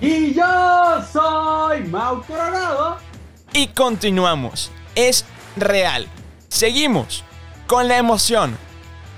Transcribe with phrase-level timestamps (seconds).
[0.00, 2.96] Y yo soy Mau Coronado.
[3.52, 4.70] y continuamos.
[4.94, 5.24] Es
[5.56, 6.06] real.
[6.48, 7.22] Seguimos
[7.66, 8.56] con la emoción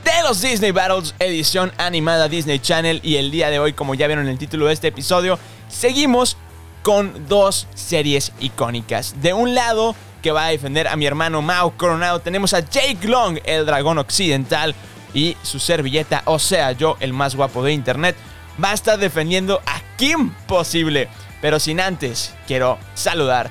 [0.04, 4.08] de los Disney Battles edición animada Disney Channel y el día de hoy, como ya
[4.08, 6.36] vieron en el título de este episodio, seguimos
[6.82, 9.14] con dos series icónicas.
[9.22, 13.06] De un lado, que va a defender a mi hermano Mao Coronado, tenemos a Jake
[13.06, 14.74] Long, el dragón occidental,
[15.14, 18.16] y su servilleta, o sea, yo, el más guapo de internet,
[18.62, 21.08] va a estar defendiendo a Kim Posible.
[21.40, 23.50] Pero sin antes, quiero saludar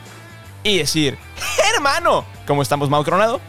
[0.63, 1.17] y decir,
[1.75, 3.41] hermano, ¿cómo estamos, Coronado?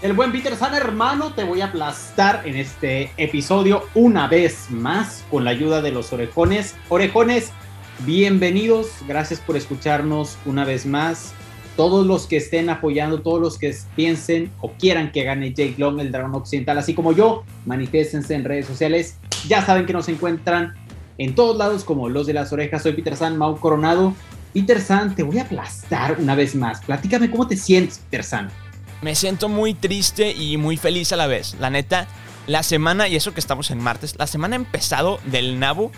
[0.00, 5.24] El buen Peter San, hermano, te voy a aplastar en este episodio una vez más
[5.28, 6.76] con la ayuda de los orejones.
[6.88, 7.50] Orejones,
[8.06, 8.90] bienvenidos.
[9.08, 11.32] Gracias por escucharnos una vez más.
[11.76, 15.98] Todos los que estén apoyando, todos los que piensen o quieran que gane Jake Long,
[15.98, 19.18] el dragón occidental, así como yo, manifiéstense en redes sociales.
[19.48, 20.74] Ya saben que nos encuentran
[21.16, 22.82] en todos lados como los de las orejas.
[22.82, 24.14] Soy Peter San, Mau Coronado.
[24.52, 26.80] Peter San, te voy a aplastar una vez más.
[26.84, 28.50] Platícame cómo te sientes, Peter San.
[29.02, 31.56] Me siento muy triste y muy feliz a la vez.
[31.60, 32.06] La neta,
[32.46, 35.90] la semana, y eso que estamos en martes, la semana ha empezado del Nabu.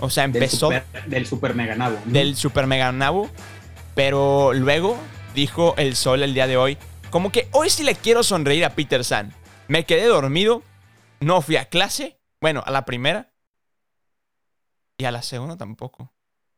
[0.00, 1.98] O sea, Del empezó super, del super mega nabo.
[2.04, 3.28] del Super Mega Nabu.
[3.94, 4.96] Pero luego
[5.34, 6.78] dijo el sol el día de hoy.
[7.10, 9.32] Como que hoy sí le quiero sonreír a Peter San.
[9.66, 10.62] Me quedé dormido.
[11.20, 12.16] No fui a clase.
[12.40, 13.32] Bueno, a la primera.
[14.98, 16.12] Y a la segunda tampoco.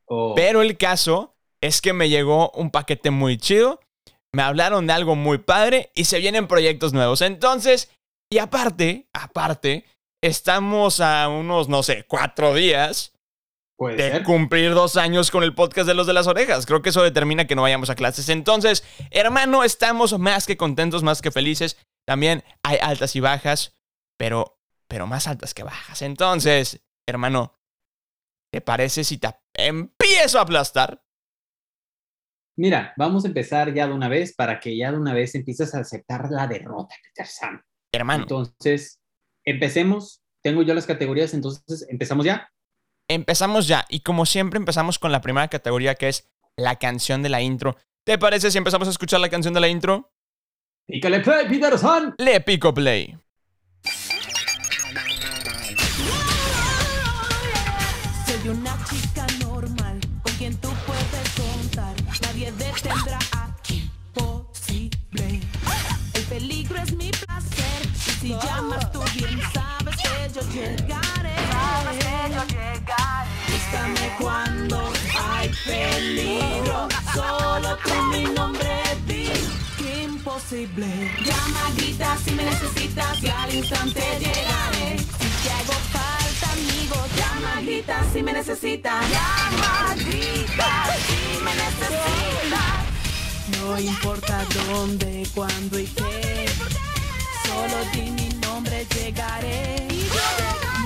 [0.06, 3.80] Oh, Pero el caso es que me llegó un paquete muy chido.
[4.32, 7.20] Me hablaron de algo muy padre y se vienen proyectos nuevos.
[7.20, 7.90] Entonces,
[8.30, 9.84] y aparte, aparte,
[10.22, 13.12] estamos a unos, no sé, cuatro días
[13.78, 14.22] de ser.
[14.24, 16.66] cumplir dos años con el podcast de los de las orejas.
[16.66, 18.28] Creo que eso determina que no vayamos a clases.
[18.28, 21.76] Entonces, hermano, estamos más que contentos, más que felices.
[22.06, 23.74] También hay altas y bajas,
[24.16, 24.59] pero,
[24.90, 26.02] pero más altas que bajas.
[26.02, 27.54] Entonces, hermano,
[28.52, 31.00] ¿te parece si te empiezo a aplastar?
[32.58, 35.74] Mira, vamos a empezar ya de una vez para que ya de una vez empieces
[35.76, 37.64] a aceptar la derrota, Peter San.
[37.94, 39.00] Hermano, Entonces,
[39.46, 40.22] empecemos.
[40.42, 42.50] Tengo yo las categorías, entonces empezamos ya.
[43.08, 43.84] empezamos ya.
[43.88, 47.76] Y como siempre, empezamos con la primera categoría que es la canción de la intro.
[48.04, 50.12] ¿Te parece si empezamos a escuchar la canción de la intro?
[50.88, 52.14] Pícale play, Peter San.
[52.18, 53.16] Le pico play.
[68.20, 71.34] Si llamas tú bien sabes que yo llegaré.
[73.48, 76.88] Búscame cuando hay peligro.
[77.14, 78.68] Solo tú mi nombre
[79.06, 79.30] di.
[80.04, 81.10] Imposible.
[81.24, 84.98] Llama, grita si me necesitas y al instante llegaré.
[84.98, 89.04] Si te hago falta, amigo, llama, grita si me necesitas.
[89.08, 92.80] Llama, grita si me necesitas.
[93.58, 96.89] No importa dónde, cuándo y qué.
[97.60, 99.86] Solo di mi nombre, llegaré.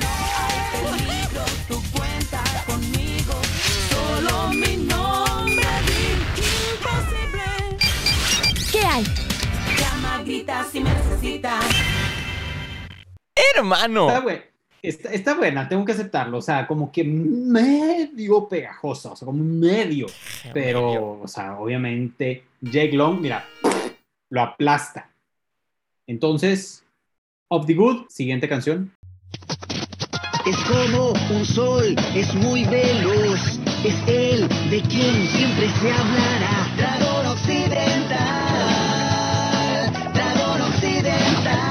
[0.00, 3.34] No hay peligro, tú cuenta conmigo.
[3.90, 6.42] Solo mi nombre, di
[6.72, 7.78] imposible.
[8.72, 9.04] ¿Qué hay?
[9.78, 11.64] Llama, grita si me necesitas.
[13.56, 14.08] Hermano.
[14.08, 14.42] Está, bue-
[14.82, 16.38] está, está buena, tengo que aceptarlo.
[16.38, 20.06] O sea, como que medio pegajosa, o sea, como medio.
[20.52, 23.44] Pero, o sea, obviamente, Jake Long, mira,
[24.30, 25.08] lo aplasta.
[26.06, 26.84] Entonces,
[27.48, 28.92] Of the Good, siguiente canción.
[30.46, 36.68] Es como un sol, es muy veloz, es el de quien siempre se hablará.
[36.76, 38.20] Dragón occidental,
[40.12, 41.64] dragón occidental.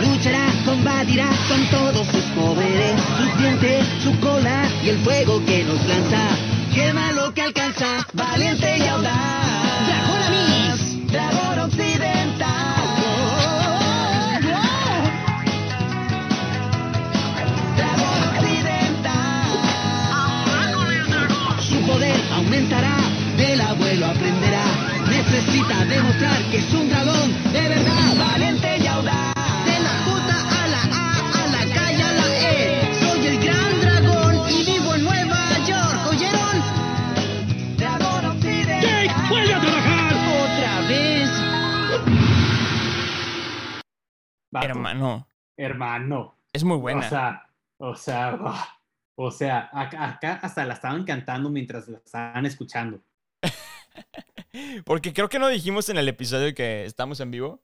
[0.00, 5.86] Luchará, combatirá con todos sus poderes, sus dientes, su cola y el fuego que nos
[5.86, 6.30] lanza.
[6.74, 9.69] Quema lo que alcanza, valiente y audaz.
[22.50, 22.96] aumentará,
[23.36, 24.64] del abuelo aprenderá.
[25.08, 29.34] Necesita demostrar que es un dragón de verdad, valiente y audaz.
[29.64, 32.94] De la J a la A, a la calle a la E.
[32.98, 36.56] Soy el gran dragón y vivo en Nueva York, ¿oyeron?
[37.76, 38.82] Dragón Occidental.
[38.82, 40.14] ¡Jake, vuelve a trabajar!
[40.42, 41.30] Otra vez.
[44.60, 45.26] Hermano.
[45.56, 46.34] Hermano.
[46.52, 46.98] Es muy buena.
[46.98, 47.46] O sea,
[47.78, 48.38] o sea
[49.22, 53.02] o sea, acá, acá hasta la estaban cantando mientras la estaban escuchando.
[54.86, 57.60] Porque creo que no dijimos en el episodio que estamos en vivo.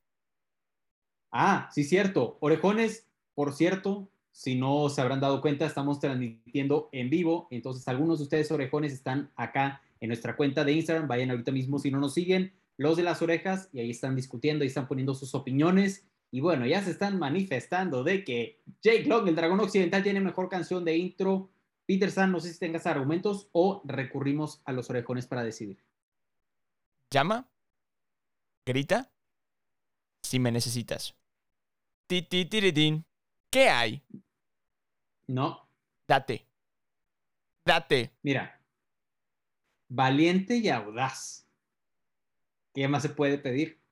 [1.33, 2.37] Ah, sí, cierto.
[2.41, 7.49] Orejones, por cierto, si no se habrán dado cuenta, estamos transmitiendo en vivo.
[7.51, 11.09] Entonces, algunos de ustedes, orejones, están acá en nuestra cuenta de Instagram.
[11.09, 14.63] Vayan ahorita mismo si no nos siguen, los de las orejas, y ahí están discutiendo,
[14.63, 16.07] ahí están poniendo sus opiniones.
[16.37, 20.51] Y bueno, ya se están manifestando de que Jake Long, el dragón occidental, tiene mejor
[20.51, 21.49] canción de intro.
[21.87, 25.83] Peter San, no sé si tengas argumentos o recurrimos a los orejones para decidir.
[27.11, 27.49] Llama,
[28.67, 29.11] grita,
[30.23, 31.17] si me necesitas.
[32.07, 33.07] Ti, ti, tiritín.
[33.49, 34.03] ¿Qué hay?
[35.29, 35.67] No,
[36.07, 36.47] Date.
[37.65, 38.13] Date.
[38.23, 38.61] mira.
[39.89, 41.49] Valiente y audaz.
[42.75, 43.86] ¿Qué más se puede pedir?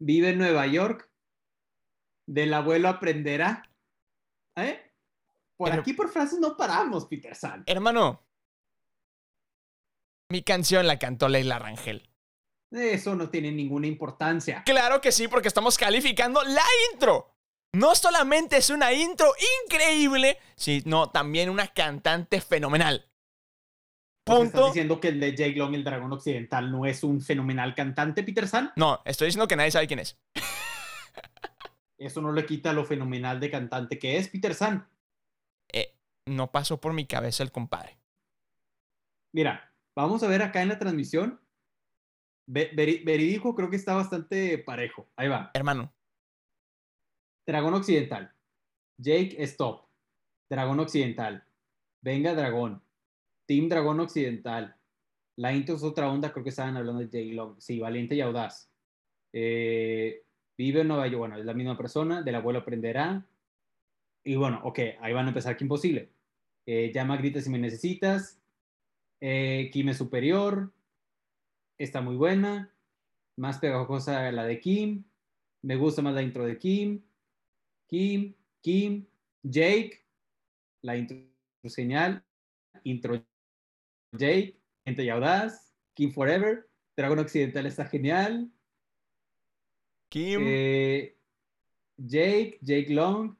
[0.00, 1.10] Vive en Nueva York.
[2.26, 3.70] Del abuelo aprenderá.
[4.56, 4.80] ¿Eh?
[5.56, 7.62] Por Pero- aquí por frases no paramos, Peter San.
[7.66, 8.22] Hermano,
[10.30, 12.08] mi canción la cantó Leila Rangel.
[12.72, 14.62] Eso no tiene ninguna importancia.
[14.64, 16.62] Claro que sí, porque estamos calificando la
[16.92, 17.30] intro.
[17.72, 19.32] No solamente es una intro
[19.64, 23.08] increíble, sino también una cantante fenomenal.
[24.26, 24.66] ¿Estás Punto.
[24.68, 28.48] diciendo que el de Jake Long, el dragón occidental, no es un fenomenal cantante, Peter
[28.48, 28.72] San?
[28.74, 30.18] No, estoy diciendo que nadie sabe quién es.
[31.98, 34.88] Eso no le quita lo fenomenal de cantante que es, Peter San.
[35.70, 35.94] Eh,
[36.24, 37.98] no pasó por mi cabeza el compadre.
[39.32, 41.40] Mira, vamos a ver acá en la transmisión.
[42.46, 45.06] Verídico creo que está bastante parejo.
[45.16, 45.50] Ahí va.
[45.52, 45.92] Hermano,
[47.46, 48.34] Dragón Occidental.
[48.96, 49.86] Jake Stop.
[50.48, 51.44] Dragón Occidental.
[52.00, 52.83] Venga Dragón.
[53.46, 54.76] Team Dragón Occidental.
[55.36, 57.56] La intro es otra onda, creo que estaban hablando de Jake Long.
[57.58, 58.70] Sí, valiente y audaz.
[59.32, 60.22] Eh,
[60.56, 61.18] vive en Nueva York.
[61.18, 62.22] Bueno, es la misma persona.
[62.22, 63.26] Del abuelo aprenderá.
[64.24, 66.10] Y bueno, ok, ahí van a empezar que imposible.
[66.66, 68.40] Eh, llama, grita si me necesitas.
[69.20, 70.72] Eh, Kim es superior.
[71.78, 72.72] Está muy buena.
[73.36, 75.04] Más pegajosa la de Kim.
[75.62, 77.02] Me gusta más la intro de Kim.
[77.88, 79.06] Kim, Kim,
[79.42, 80.04] Jake,
[80.82, 81.16] la intro
[81.66, 82.24] señal,
[82.82, 83.24] intro
[84.16, 88.50] Jake, Gente y Audaz, Kim Forever, Dragón Occidental está genial,
[90.08, 90.40] Kim.
[90.44, 91.16] eh,
[91.96, 93.36] Jake, Jake Long,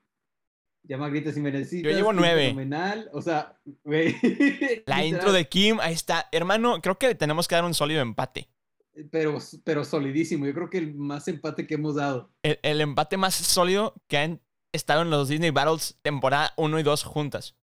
[0.83, 1.91] llama grita si me necesitas.
[1.91, 2.49] Yo llevo nueve.
[2.49, 4.15] Fenomenal, o sea, güey,
[4.87, 6.29] la intro de Kim, ahí está.
[6.33, 8.49] Hermano, creo que le tenemos que dar un sólido empate.
[9.11, 12.31] Pero, pero solidísimo, yo creo que el más empate que hemos dado.
[12.43, 14.41] El, el empate más sólido que han
[14.73, 17.57] estado en los Disney Battles temporada 1 y 2 juntas.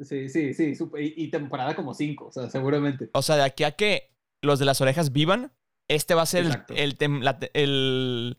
[0.00, 3.10] Sí, sí, sí, y, y temporada como cinco, o sea, seguramente.
[3.12, 4.10] O sea, de aquí a que
[4.42, 5.52] los de las orejas vivan,
[5.88, 6.74] este va a ser el, Exacto.
[6.74, 8.38] el, la el,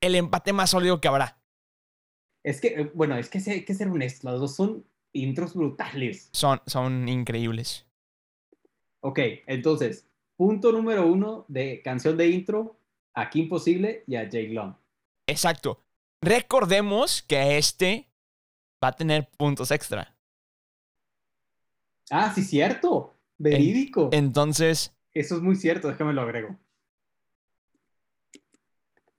[0.00, 1.38] el empate más sólido que habrá.
[2.42, 6.30] Es que, eh, bueno, es que hay que ser honestos, las dos son intros brutales.
[6.32, 7.86] Son, son increíbles.
[9.00, 10.06] Ok, entonces,
[10.36, 12.76] punto número uno de canción de intro,
[13.14, 14.74] a Kim Possible y a Jake Long.
[15.26, 15.82] Exacto.
[16.20, 18.08] Recordemos que este
[18.82, 20.14] va a tener puntos extra.
[22.10, 23.14] Ah, sí, cierto.
[23.36, 24.10] Verídico.
[24.12, 26.56] Entonces, Eso es muy cierto, déjame lo agrego.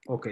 [0.07, 0.27] Ok,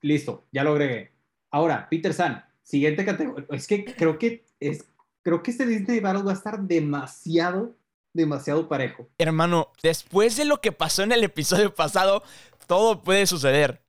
[0.00, 1.12] listo, ya lo agregué.
[1.50, 3.46] Ahora, Peter San, siguiente categoría.
[3.50, 4.86] Es que creo que es,
[5.22, 7.76] creo que este Disney Battle va a estar demasiado,
[8.12, 9.08] demasiado parejo.
[9.18, 12.22] hermano, después de lo que pasó en el episodio pasado,
[12.66, 13.82] todo puede suceder.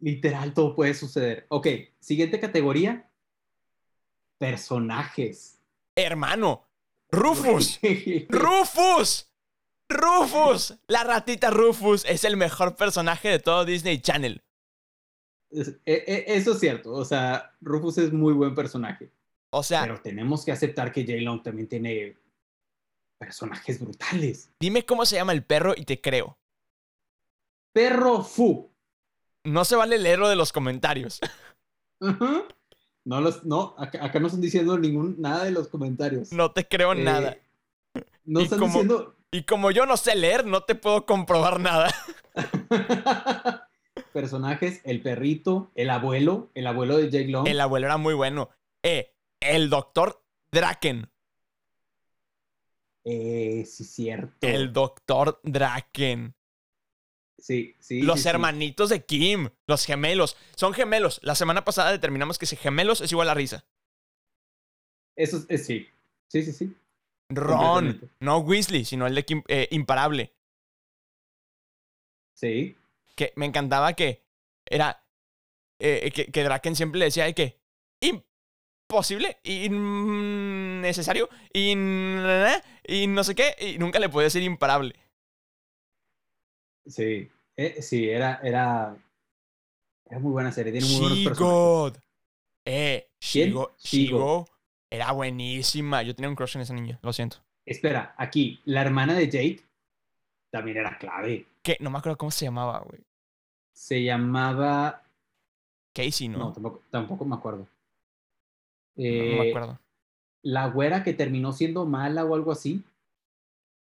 [0.00, 1.46] Literal, todo puede suceder.
[1.48, 1.68] Ok,
[2.00, 3.05] siguiente categoría.
[4.38, 5.58] Personajes.
[5.96, 6.68] Hermano,
[7.10, 7.78] Rufus.
[8.28, 9.30] Rufus.
[9.88, 10.74] Rufus.
[10.88, 14.42] La ratita Rufus es el mejor personaje de todo Disney Channel.
[15.52, 16.92] E- e- Eso es cierto.
[16.92, 19.10] O sea, Rufus es muy buen personaje.
[19.50, 22.16] O sea, Pero tenemos que aceptar que Jay Long también tiene
[23.18, 24.50] personajes brutales.
[24.60, 26.36] dime cómo se llama el perro y te creo.
[27.72, 28.70] Perro Fu.
[29.44, 31.20] No se vale leerlo de los comentarios.
[32.00, 32.42] Ajá.
[33.06, 36.32] No, los, no acá, acá no están diciendo ningún, nada de los comentarios.
[36.32, 37.38] No te creo Eh, nada.
[38.24, 39.14] No y están como- diciendo.
[39.30, 41.94] Y como yo no sé leer, no te puedo comprobar nada.
[44.12, 47.46] personajes, el perrito, el abuelo, el abuelo de Jake Long.
[47.46, 48.48] El abuelo era muy bueno.
[48.82, 50.20] Eh, el doctor
[50.50, 51.08] Draken.
[53.04, 54.34] Eh, sí, cierto.
[54.40, 56.34] El doctor Draken.
[57.38, 58.02] Sí, sí.
[58.02, 58.28] los sí, sí.
[58.28, 59.50] hermanitos de Kim.
[59.66, 60.36] Los gemelos.
[60.56, 61.20] Son gemelos.
[61.22, 63.64] La semana pasada determinamos que si gemelos es igual a risa.
[65.14, 65.88] Eso es, es- sí.
[66.28, 66.76] Sí, sí, sí.
[67.28, 68.10] Ron.
[68.20, 70.32] No Weasley, sino el de Kim, eh, Imparable.
[72.34, 72.76] Sí.
[73.14, 74.22] Que me encantaba que
[74.66, 75.02] era
[75.78, 77.58] eh, que, que Draken siempre le decía de que
[78.00, 82.22] imposible, innecesario, in,
[82.86, 84.94] y no sé qué, y nunca le podía decir imparable.
[86.86, 88.96] Sí, eh, sí, era, era,
[90.08, 90.72] era muy buena serie.
[90.72, 91.38] Tiene muy buenos personajes.
[91.38, 91.96] She-God.
[92.64, 93.08] Eh.
[93.20, 93.74] Shigo.
[93.78, 94.46] Shigo
[94.90, 96.02] era buenísima.
[96.02, 97.38] Yo tenía un crush en esa niña, lo siento.
[97.64, 99.64] Espera, aquí, la hermana de Jake
[100.50, 101.46] también era clave.
[101.62, 103.04] Que no me acuerdo cómo se llamaba, güey.
[103.72, 105.02] Se llamaba.
[105.92, 106.38] Casey, ¿no?
[106.38, 107.66] No, tampoco, tampoco me acuerdo.
[108.96, 109.80] No, no me Eh, acuerdo.
[110.42, 112.84] La güera que terminó siendo mala o algo así.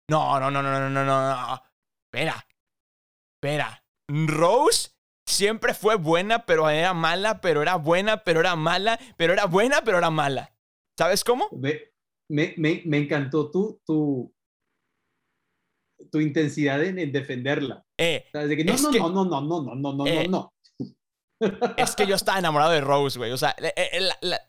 [0.09, 1.63] No, no, no, no, no, no, no, no.
[2.05, 2.45] Espera.
[3.43, 3.83] Espera.
[4.09, 4.91] Rose
[5.27, 9.83] siempre fue buena, pero era mala, pero era buena, pero era mala, pero era buena,
[9.83, 10.53] pero era mala.
[10.99, 11.49] ¿Sabes cómo?
[11.53, 11.81] Me,
[12.29, 14.35] me, me encantó tu, tu,
[16.13, 17.83] tu intensidad en, en defenderla.
[17.99, 20.07] Eh, O sea, de que, no, no, que- no, no, no, no, no, no, no,
[20.07, 21.75] Eh, no, no.
[21.79, 23.33] es que yo estaba enamorado de Rose, güey.
[23.33, 24.43] O sea, eh, eh, la- la-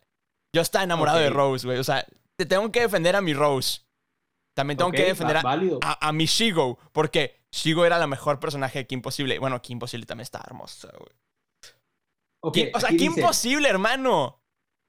[0.54, 1.30] yo estaba enamorado de.
[1.30, 1.80] Rose, güey.
[1.80, 2.06] O sea,
[2.38, 3.82] te tengo que defender a mi Rose.
[4.54, 5.42] También tengo que defender a,
[5.82, 9.38] a, a mi Shigo, porque Shigo era la mejor personaje de Kim Possible.
[9.40, 12.54] Bueno, Kim Possible también está hermosa, güey.
[12.54, 14.42] Kim- o sea, Kim dice- Possible, hermano.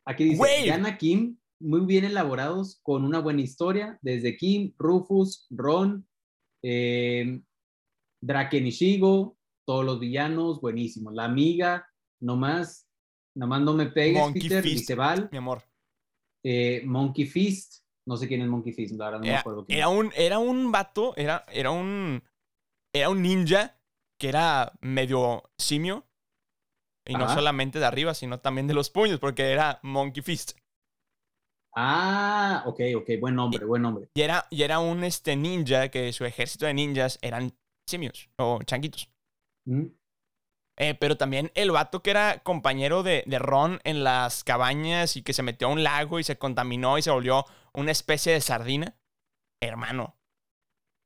[0.06, 0.66] Aquí dice, Güey.
[0.66, 6.08] Yana Kim, muy bien elaborados, con una buena historia, desde Kim, Rufus, Ron,
[6.64, 7.40] eh,
[8.24, 11.12] Draken y Shigo, todos los villanos, buenísimos.
[11.14, 11.86] La amiga,
[12.20, 12.88] nomás,
[13.36, 14.90] nomás no me pegues, Monkey Peter, Fist.
[15.30, 15.62] Mi amor.
[16.44, 19.78] eh, Monkey Fist, no sé quién es Monkey Fist, la verdad no me acuerdo quién
[19.78, 22.22] era un, era un vato, era, era un.
[22.94, 23.76] Era un ninja
[24.20, 26.06] que era medio simio.
[27.04, 30.52] Y no solamente de arriba, sino también de los puños, porque era Monkey Fist.
[31.74, 34.08] Ah, ok, ok, buen nombre, buen nombre.
[34.14, 37.56] Y era, y era un este, ninja que su ejército de ninjas eran
[37.88, 39.10] simios o changuitos.
[39.66, 39.86] Mm,
[40.78, 45.22] Eh, pero también el vato que era compañero de, de Ron en las cabañas y
[45.22, 47.44] que se metió a un lago y se contaminó y se volvió
[47.74, 48.96] una especie de sardina.
[49.62, 50.16] Hermano,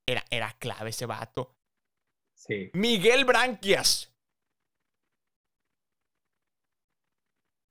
[0.07, 1.56] era, era clave ese vato.
[2.47, 2.69] Sí.
[2.73, 4.13] Miguel Branquias.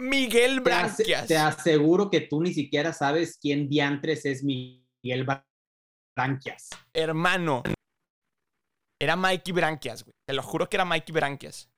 [0.00, 1.26] Miguel Branquias.
[1.26, 5.45] te aseguro que tú ni siquiera sabes quién diantres es Miguel Bra-
[6.14, 6.68] Branquias.
[6.92, 7.62] Hermano.
[9.00, 10.14] Era Mikey Branquias, güey.
[10.26, 11.71] Te lo juro que era Mikey Branquias.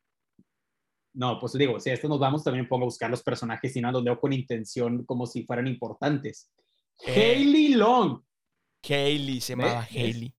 [1.14, 3.80] No, pues digo, si a esto nos vamos, también pongo a buscar los personajes y
[3.80, 6.50] no los leo con intención como si fueran importantes.
[7.06, 7.12] Eh.
[7.34, 8.22] Hayley Long.
[8.88, 9.90] Hailey se llamaba ¿Ves?
[9.96, 10.34] Hailey.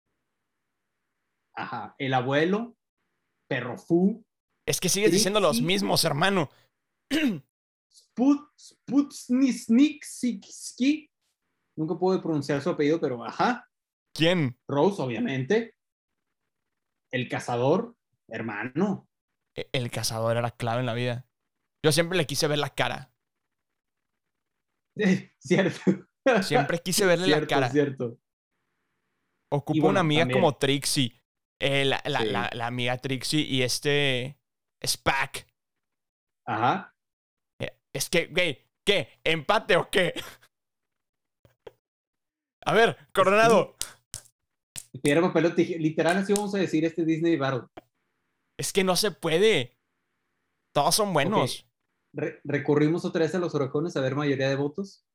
[1.56, 1.96] Ajá.
[1.98, 2.76] El abuelo.
[3.50, 4.24] Perro Fu.
[4.68, 6.50] Es que sigues diciendo los mismos, hermano.
[7.92, 8.42] Sput,
[9.60, 11.12] Sputnitsky.
[11.78, 13.68] Nunca puedo pronunciar su apellido, pero ajá.
[14.14, 14.60] ¿Quién?
[14.68, 15.76] Rose, obviamente.
[17.12, 17.96] El cazador.
[18.28, 19.10] Hermano.
[19.58, 21.28] E- El cazador era clave en la vida.
[21.84, 23.12] Yo siempre le quise ver la cara.
[25.40, 25.82] Cierto.
[26.44, 27.70] Siempre quise verle la cara.
[27.72, 28.20] cierto.
[29.52, 31.19] Ocupo Y bueno, una amiga también- como Trixie.
[31.62, 32.26] Eh, la, la- Sí.
[32.28, 34.38] la- la amiga Trixie y este.
[34.86, 35.46] Spack.
[36.48, 36.96] Ajá.
[37.62, 39.20] Eh, Es que, güey, ¿qué?
[39.24, 40.14] ¿Empate o qué?
[42.66, 43.76] A ver, Coronado.
[45.02, 45.54] Piedra, papel.
[45.82, 47.68] Literal, así vamos a decir este Disney Battle.
[48.60, 49.78] Es que no se puede.
[50.74, 51.66] Todos son buenos.
[52.14, 55.06] Re- recurrimos otra vez a los orejones a ver mayoría de votos.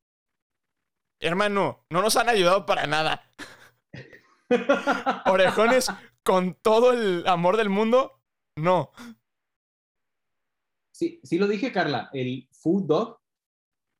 [1.21, 3.29] Hermano, no nos han ayudado para nada.
[5.25, 5.87] Orejones
[6.25, 8.21] con todo el amor del mundo.
[8.57, 8.91] No.
[10.91, 12.09] sí, sí lo dije, Carla.
[12.13, 13.21] El Food Dog,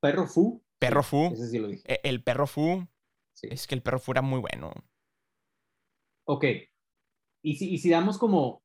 [0.00, 0.62] perro Fu.
[0.78, 1.30] Perro Fu.
[1.32, 1.82] Ese sí lo dije.
[1.86, 2.86] E- El perro Fu.
[3.34, 3.48] Sí.
[3.50, 4.72] Es que el perro Fu era muy bueno.
[6.26, 6.44] Ok.
[7.42, 8.62] Y si, y si damos como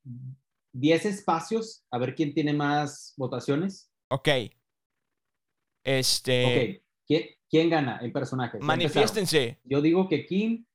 [0.72, 3.92] 10 espacios, a ver quién tiene más votaciones.
[4.10, 4.28] Ok.
[5.84, 6.44] Este.
[6.44, 6.84] ok.
[7.06, 8.58] ¿Quién, quién gana el personaje?
[8.58, 9.60] Empezaron.
[9.64, 10.66] Yo digo que Kim.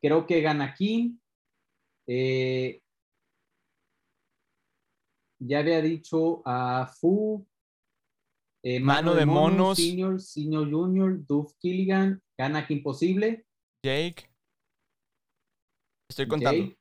[0.00, 1.18] Creo que gana Kim.
[2.08, 2.80] Eh,
[5.40, 7.46] ya había dicho a Fu.
[8.64, 9.76] eh, Mano de Monos.
[9.78, 13.46] Senior, Senior Junior, Duff Killigan, gana Kim Posible.
[13.84, 14.28] Jake.
[16.10, 16.64] Estoy contando.
[16.64, 16.78] Jake,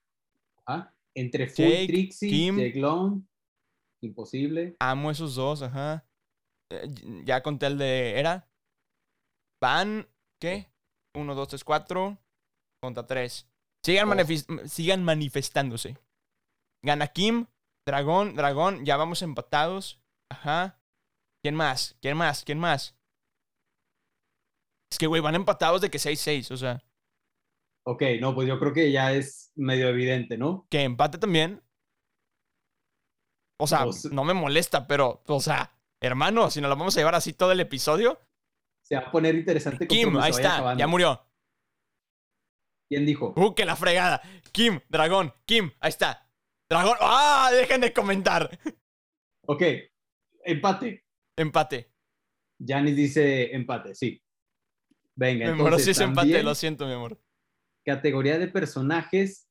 [0.65, 2.57] ajá, entre Fu Jake, y Trixie, Kim.
[2.57, 3.23] Jake Long,
[4.01, 4.75] Imposible.
[4.79, 6.07] Amo esos dos, ajá.
[6.71, 6.87] Eh,
[7.25, 8.19] Ya conté el de.
[8.19, 8.49] ¿Era?
[9.61, 10.07] Van.
[10.39, 10.71] ¿Qué?
[11.15, 12.17] Uno, dos, tres, cuatro.
[12.81, 13.49] Contra tres.
[13.87, 14.67] Sigan, Oh.
[14.67, 15.97] sigan manifestándose.
[16.83, 17.47] Gana Kim.
[17.85, 18.83] Dragón, dragón.
[18.85, 20.01] Ya vamos empatados.
[20.29, 20.81] Ajá.
[21.41, 21.95] ¿Quién más?
[22.01, 22.43] ¿Quién más?
[22.43, 22.97] ¿Quién más?
[24.91, 26.51] Es que, güey, van empatados de que 6-6.
[26.51, 26.83] O sea,
[27.85, 30.67] Ok, no, pues yo creo que ya es medio evidente, ¿no?
[30.69, 31.63] que empate también.
[33.59, 37.15] O sea, no me molesta, pero, o sea, hermano, si nos lo vamos a llevar
[37.15, 38.19] así todo el episodio.
[38.83, 39.87] Se va a poner interesante.
[39.87, 40.79] Kim, ahí está, acabando.
[40.79, 41.26] ya murió.
[42.89, 43.33] ¿Quién dijo?
[43.35, 44.21] Uh, que la fregada.
[44.51, 46.29] Kim, dragón, Kim, ahí está.
[46.69, 46.97] Dragón.
[47.01, 47.49] ¡Ah!
[47.51, 48.49] Dejen de comentar.
[49.49, 49.61] Ok,
[50.43, 51.05] empate.
[51.37, 51.93] Empate.
[52.59, 54.21] Janis dice empate, sí.
[55.15, 57.17] Venga, Mi amor, entonces sí es empate, lo siento, mi amor.
[57.85, 59.47] categoría de personajes,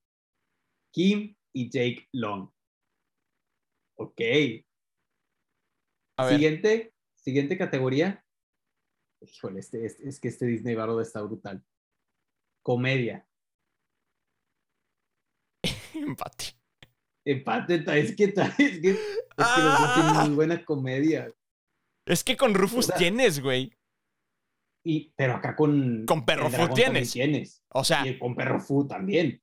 [0.92, 2.50] Kim y Jake Long.
[3.96, 4.20] Ok.
[6.18, 6.34] A ver.
[6.34, 8.22] Siguiente, siguiente categoría.
[9.22, 11.64] Híjole, este, este- es que este Disney Bardo está brutal.
[12.66, 13.24] Comedia.
[15.94, 16.56] Empate.
[17.24, 19.00] Empate, es que, es que, es que los dos
[19.38, 19.92] Ah.
[19.94, 21.32] tienen muy buena comedia.
[22.08, 23.72] Es que con Rufus O sea- tienes, güey.
[24.84, 26.06] Y, pero acá con.
[26.06, 27.62] Con Perro dragón tienes.
[27.72, 29.40] O sea, Y con Perro Fu también.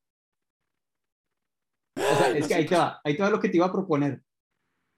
[1.97, 3.71] O sea, es que ahí te va, ahí te va lo que te iba a
[3.71, 4.21] proponer.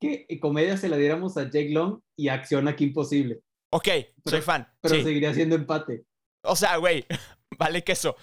[0.01, 3.41] Que eh, comedia se la diéramos a Jake Long y acción aquí imposible.
[3.71, 3.87] ok,
[4.25, 4.67] soy fan.
[4.81, 5.03] Pero sí.
[5.03, 6.05] seguiría siendo empate.
[6.43, 7.05] O sea, güey,
[7.57, 8.15] vale que eso.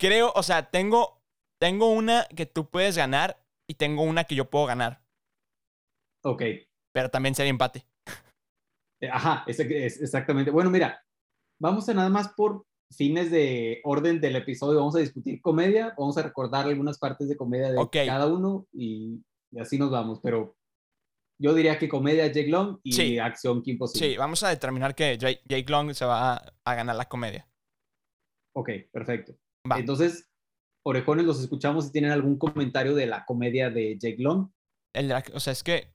[0.00, 1.22] Creo, o sea, tengo,
[1.60, 5.02] tengo una que tú puedes ganar y tengo una que yo puedo ganar.
[6.24, 6.42] Ok.
[6.92, 7.86] Pero también sería empate.
[9.02, 10.50] Eh, Ajá, es, es- exactamente.
[10.50, 11.04] Bueno, mira,
[11.60, 14.78] vamos a nada más por fines de orden del episodio.
[14.78, 17.96] Vamos a discutir comedia, vamos a recordar algunas partes de comedia de Ok.
[18.06, 20.20] cada uno y, y así nos vamos.
[20.22, 20.56] Pero
[21.40, 23.18] yo diría que comedia Jake Long y Sí.
[23.18, 24.08] acción Kim Possible.
[24.08, 27.48] Sí, vamos a determinar que Jake, Jake Long se va a, a ganar la comedia.
[28.56, 29.34] Ok, perfecto.
[29.70, 29.78] Va.
[29.78, 30.30] Entonces,
[30.86, 34.50] orejones, los escuchamos si tienen algún comentario de la comedia de Jake Long.
[34.94, 35.92] El o sea, es que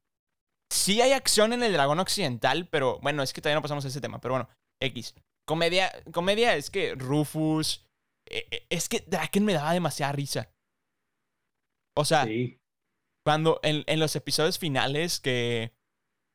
[0.72, 3.88] sí hay acción en el dragón occidental, pero bueno, es que todavía no pasamos a
[3.88, 4.20] ese tema.
[4.20, 4.50] Pero bueno,
[4.82, 5.16] X.
[5.48, 7.88] Comedia, comedia es que Rufus.
[8.30, 10.54] eh, eh, es que Draken me daba demasiada risa.
[11.98, 12.60] O sea, Sí,
[13.25, 15.74] cuando en, en los episodios finales que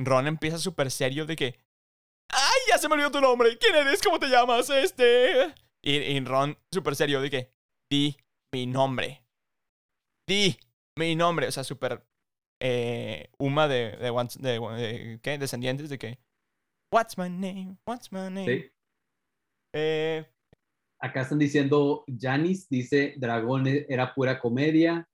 [0.01, 1.61] Ron empieza súper serio de que.
[2.31, 3.57] ¡Ay, ya se me olvidó tu nombre!
[3.59, 4.03] ¿Quién eres?
[4.03, 4.69] ¿Cómo te llamas?
[4.71, 5.55] Este.
[5.85, 7.53] Y, y Ron súper serio que.
[7.91, 8.17] Di
[8.53, 9.23] mi nombre.
[10.27, 10.57] Di
[10.99, 11.47] mi nombre.
[11.49, 12.07] O sea, súper.
[12.61, 15.39] Eh, Uma de, de, de- de- ¿Qué?
[15.39, 16.19] Descendientes de que.
[16.93, 17.77] What's my name?
[17.87, 18.47] What's my name?
[18.47, 18.71] sí.
[19.75, 20.25] Eh,
[21.01, 25.07] Acá están diciendo, Janis dice, Dragón e- era pura comedia.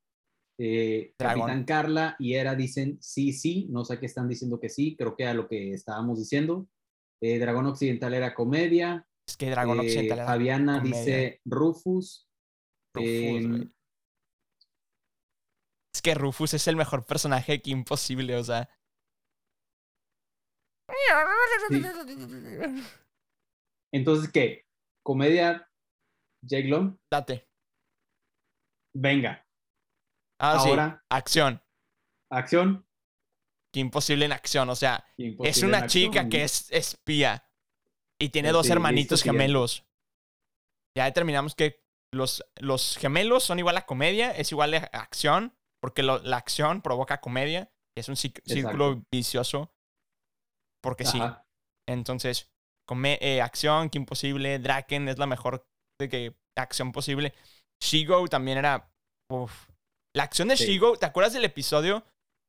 [0.59, 1.15] Eh.
[1.19, 3.67] Capitán Carla y Era dicen, sí, sí.
[3.71, 4.95] No sé qué están diciendo que sí.
[4.97, 6.69] Creo que a lo que estábamos diciendo.
[7.21, 9.07] Eh, Dragón Occidental era comedia.
[9.29, 10.99] Es que Dragón Eh, Occidental Fabiana comedia.
[10.99, 12.29] dice Rufus.
[12.95, 13.73] Rufus, Eh, güey.
[15.95, 18.69] Es que Rufus es el mejor personaje que imposible, o sea.
[23.93, 24.65] entonces, ¿qué?
[25.05, 25.69] ¿Comedia
[26.45, 26.97] Jake Long?
[27.11, 27.49] Date.
[28.95, 29.47] Venga,
[30.43, 31.07] Ah, Ahora- sí.
[31.11, 31.63] Acción.
[32.33, 32.87] acción.
[33.73, 34.69] Que imposible en acción.
[34.71, 35.89] O sea, es una acción.
[36.13, 37.45] chica que es espía.
[38.21, 39.85] Y tiene dos hermanitos gemelos.
[40.97, 41.81] Ya determinamos que
[42.13, 46.83] los, los gemelos son igual a comedia, es igual a acción, porque lo- la acción
[46.83, 47.71] provoca comedia.
[47.97, 49.73] Es un círculo vicioso.
[50.83, 51.21] Porque sí.
[51.89, 52.51] Entonces,
[52.89, 54.59] come- eh, acción, que imposible.
[54.59, 55.67] Draken es la mejor
[56.01, 57.35] de que acción posible.
[57.83, 58.91] Shigo también era.
[59.31, 59.69] uf.
[60.15, 60.67] La acción de Sí.
[60.67, 62.05] Shigo, ¿te acuerdas del episodio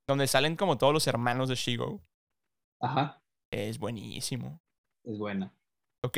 [0.09, 2.01] donde salen como todos los hermanos de Shigo?
[2.81, 3.21] Ajá,
[3.53, 4.59] Es buenísimo.
[5.05, 5.53] es buena.
[6.03, 6.17] Ok,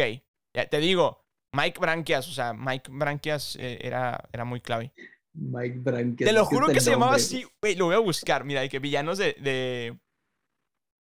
[0.56, 4.94] ya te digo, Mike Branquias, o sea, Mike Branquias eh, era, era muy clave.
[5.36, 6.28] Mike Branques.
[6.28, 7.44] Te lo juro que se llamaba así.
[7.62, 8.46] Güey, lo voy a buscar.
[8.46, 9.34] Mira, de que villanos de.
[9.34, 10.00] de-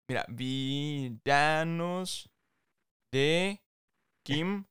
[0.09, 2.29] mira, villanos
[3.13, 3.61] de
[4.25, 4.65] Kim.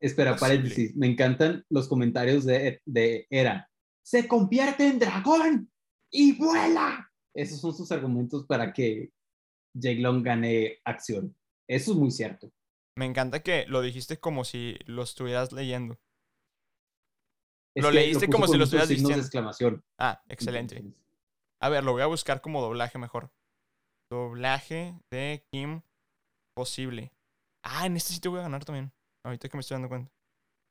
[0.00, 0.56] Espera, Posible.
[0.56, 0.96] paréntesis.
[0.96, 3.70] Me encantan los comentarios de, de Era.
[4.04, 5.72] Se convierte en dragón
[6.12, 7.10] y vuela.
[7.34, 9.10] Esos son sus argumentos para que
[9.74, 11.34] Jake Long gane acción.
[11.68, 12.52] Eso es muy cierto.
[12.96, 15.98] Me encanta que lo dijiste como si lo estuvieras leyendo.
[17.76, 19.18] Es Lo leíste como si lo estuvieras de diciendo.
[19.20, 19.84] exclamación.
[19.98, 20.84] Ah, excelente.
[21.60, 23.32] A ver, lo voy a buscar como doblaje mejor.
[24.10, 25.82] Doblaje de Kim
[26.56, 27.12] posible.
[27.64, 28.92] Ah, en este sí te voy a ganar también.
[29.24, 30.12] Ahorita que me estoy dando cuenta.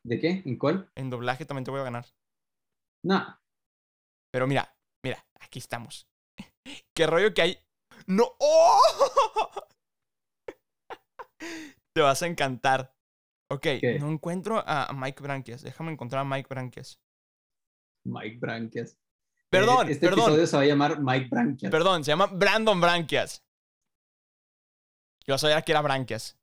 [0.06, 0.44] ¿De qué?
[0.46, 0.90] ¿En cuál?
[0.96, 2.06] En doblaje también te voy a ganar.
[3.04, 3.38] No.
[4.32, 6.08] Pero mira, mira, aquí estamos.
[6.96, 7.58] ¿Qué rollo que hay?
[8.08, 8.32] ¡No!
[8.40, 8.80] ¡Oh!
[11.94, 12.94] Te vas a encantar.
[13.52, 13.98] Ok, ¿Qué?
[14.00, 15.62] no encuentro a Mike Branquias.
[15.62, 17.00] Déjame encontrar a Mike Branquias.
[18.06, 18.98] Mike Branquias.
[19.50, 21.72] Perdón, Eh, Este perdón, episodio se va a llamar Mike Branquias.
[21.72, 22.04] perdón.
[22.04, 23.46] Se llama Brandon Branquias.
[25.28, 26.38] Yo sabía que era Branquias.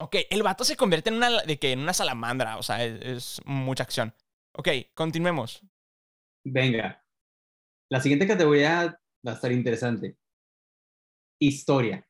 [0.00, 2.58] Ok, el vato se convierte en una, de que, en una salamandra.
[2.58, 3.00] O sea, es,
[3.38, 4.12] es mucha acción.
[4.56, 5.62] Ok, continuemos.
[6.44, 7.02] Venga.
[7.90, 10.18] La siguiente categoría va a estar interesante.
[11.40, 12.06] Historia,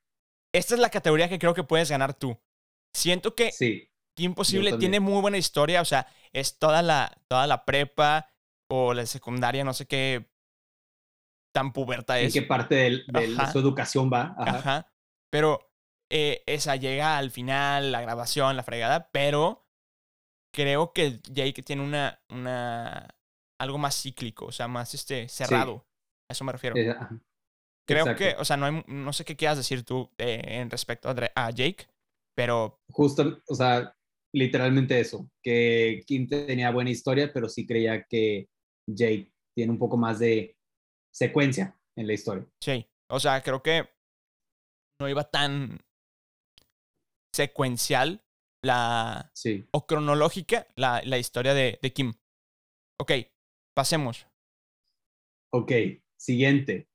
[0.55, 2.39] Esta es la categoría que creo que puedes ganar tú.
[2.95, 3.91] Siento que sí.
[4.17, 8.31] Kim Imposible tiene muy buena historia, o sea, es toda la, toda la prepa
[8.71, 10.31] o la secundaria, no sé qué
[11.53, 12.33] tan puberta ¿En es.
[12.33, 14.35] qué parte del- del- de su educación va?
[14.39, 14.59] Ajá.
[14.59, 14.93] Ajá.
[15.31, 15.73] Pero
[16.11, 19.67] eh, esa llega al final, la grabación, la fregada, pero
[20.55, 23.09] creo que Jake tiene una, una
[23.61, 25.87] algo más cíclico, o sea, más este cerrado.
[26.31, 26.77] A eso me refiero.
[26.77, 27.19] Eh, ajá.
[27.87, 28.19] Creo exacto.
[28.25, 31.51] que, o sea, no, hay- no sé qué quieras decir tú eh, en respecto a
[31.51, 31.87] Jake,
[32.37, 33.95] pero Justo, o sea,
[34.35, 38.49] literalmente eso, que Kim tenía buena historia, pero sí creía que
[38.89, 40.57] Jake tiene un poco más de
[41.15, 42.47] secuencia en la historia.
[42.63, 43.89] Sí, o sea, creo que
[45.01, 45.81] no iba tan
[47.35, 48.23] secuencial
[48.63, 49.67] la Sí.
[49.73, 52.15] o cronológica la, la historia de, de Kim.
[53.01, 53.13] Ok,
[53.77, 54.27] pasemos.
[55.53, 55.73] Ok,
[56.19, 56.89] siguiente.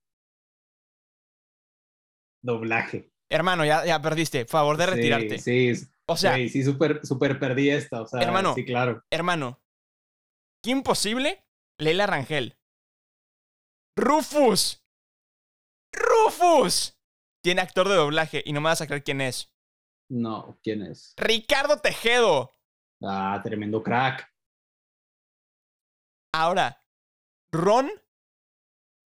[2.42, 3.12] Doblaje.
[3.30, 4.46] Hermano, ya, ya perdiste.
[4.46, 5.38] Favor de Sí, retirarte.
[5.38, 5.74] Sí,
[6.08, 8.02] O sea, güey, sí, súper súper perdí esta.
[8.02, 8.54] O sea, Hermano.
[8.56, 9.04] sí, claro.
[9.12, 9.62] hermano.
[10.64, 11.46] Kim Posible,
[11.78, 12.58] Leila Rangel.
[13.98, 14.84] Rufus.
[15.94, 16.98] Rufus.
[17.44, 19.54] Tiene actor de doblaje y no me vas a creer quién es.
[20.12, 21.14] No, ¿quién es?
[21.18, 22.52] Ricardo Tejedo.
[23.02, 24.28] Ah, tremendo crack.
[26.34, 26.84] Ahora,
[27.52, 27.90] Ron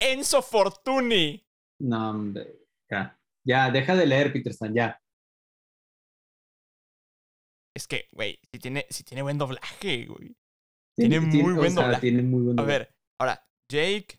[0.00, 1.46] Enzo Fortuny.
[1.80, 2.66] No, hombre.
[2.90, 3.15] Ya,
[3.46, 4.98] ya, deja de leer, Peter Stan, ya.
[7.76, 10.34] Es que, güey, si tiene, si tiene buen doblaje, güey.
[10.96, 12.00] Tiene muy o buen sea, doblaje.
[12.00, 12.78] Tiene muy buen A doblaje.
[12.78, 14.18] ver, ahora, Jake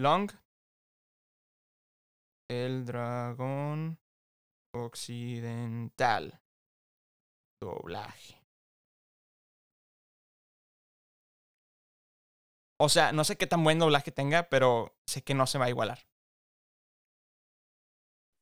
[0.00, 0.30] Long.
[2.48, 3.98] El dragón
[4.74, 6.40] occidental.
[7.60, 8.40] Doblaje.
[12.80, 15.66] O sea, no sé qué tan buen doblaje tenga, pero sé que no se va
[15.66, 15.98] a igualar.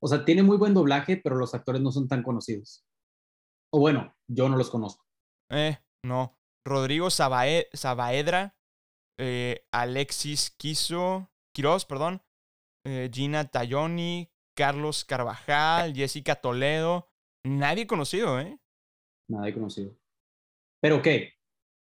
[0.03, 2.85] O sea, tiene muy buen doblaje, pero los actores no son tan conocidos.
[3.73, 5.05] O bueno, yo no los conozco.
[5.51, 6.37] Eh, no.
[6.65, 8.57] Rodrigo Sabae- Sabaedra,
[9.19, 12.23] eh, Alexis Quiso, Quiroz, perdón,
[12.87, 17.09] eh, Gina Tayoni, Carlos Carvajal, Jessica Toledo.
[17.45, 18.59] Nadie conocido, ¿eh?
[19.31, 19.97] Nada he conocido.
[20.83, 21.35] Pero qué,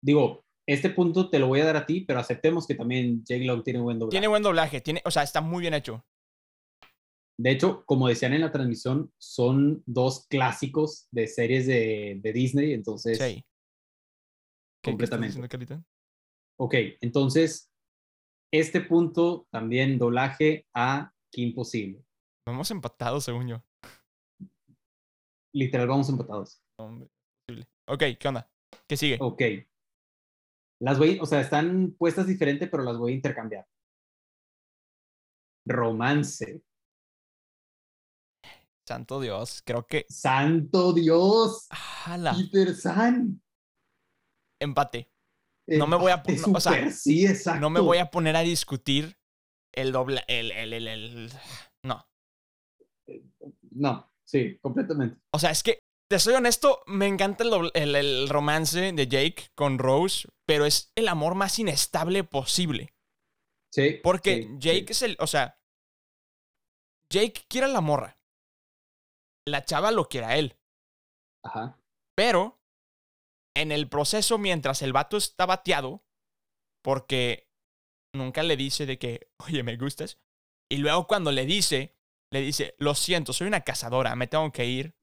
[0.03, 3.45] digo, este punto te lo voy a dar a ti, pero aceptemos que también Jake
[3.45, 4.13] Long tiene buen doblaje.
[4.13, 6.05] Tiene buen doblaje, tiene, o sea, está muy bien hecho.
[7.39, 12.73] De hecho, como decían en la transmisión, son dos clásicos de series de, de Disney,
[12.73, 13.45] entonces, Sí.
[14.83, 15.57] ¿Qué- qué estás completamente.
[15.59, 15.85] diciendo,
[16.59, 17.71] ok, entonces,
[18.53, 22.03] este punto también doblaje a Kim Possible.
[22.47, 23.63] Vamos empatados, según yo.
[25.53, 26.63] Literal, vamos empatados.
[26.79, 27.09] Hombre.
[27.89, 28.51] Ok, ¿qué onda?
[28.89, 29.19] ¿Qué sigue?
[29.21, 29.43] Ok.
[30.81, 33.67] Las voy, o sea, están puestas diferente, pero las voy a intercambiar.
[35.67, 36.63] Romance.
[38.87, 40.07] Santo Dios, creo que.
[40.09, 41.67] Santo Dios.
[42.05, 42.35] ¡Hala!
[42.53, 43.43] Peter San.
[44.61, 45.11] Empate.
[45.67, 47.61] No me voy a Empate pon- no, o sea, súper, sí, exacto.
[47.61, 49.19] No me voy a poner a discutir
[49.73, 50.23] el doble.
[50.29, 51.33] El, el, el, el-
[51.83, 52.07] No.
[53.73, 55.21] No, sí, completamente.
[55.33, 59.09] O sea, es que, te soy honesto, me encanta el, doble- el- el romance de
[59.09, 62.95] Jake con Rose, pero es el amor más inestable posible.
[63.73, 63.99] Sí.
[64.03, 64.93] Porque sí, Jake sí.
[64.93, 65.17] es el.
[65.19, 65.59] O sea.
[67.13, 68.19] Jake quiere a la morra.
[69.47, 70.59] La chava lo quiere a él.
[71.45, 71.79] Ajá.
[72.15, 72.61] Pero.
[73.55, 76.05] En el proceso, mientras el vato está bateado.
[76.83, 77.49] Porque
[78.13, 80.19] nunca le dice de que, oye, me gustas.
[80.69, 81.97] Y luego cuando le dice,
[82.33, 84.97] le dice, lo siento, soy una cazadora, me tengo que ir.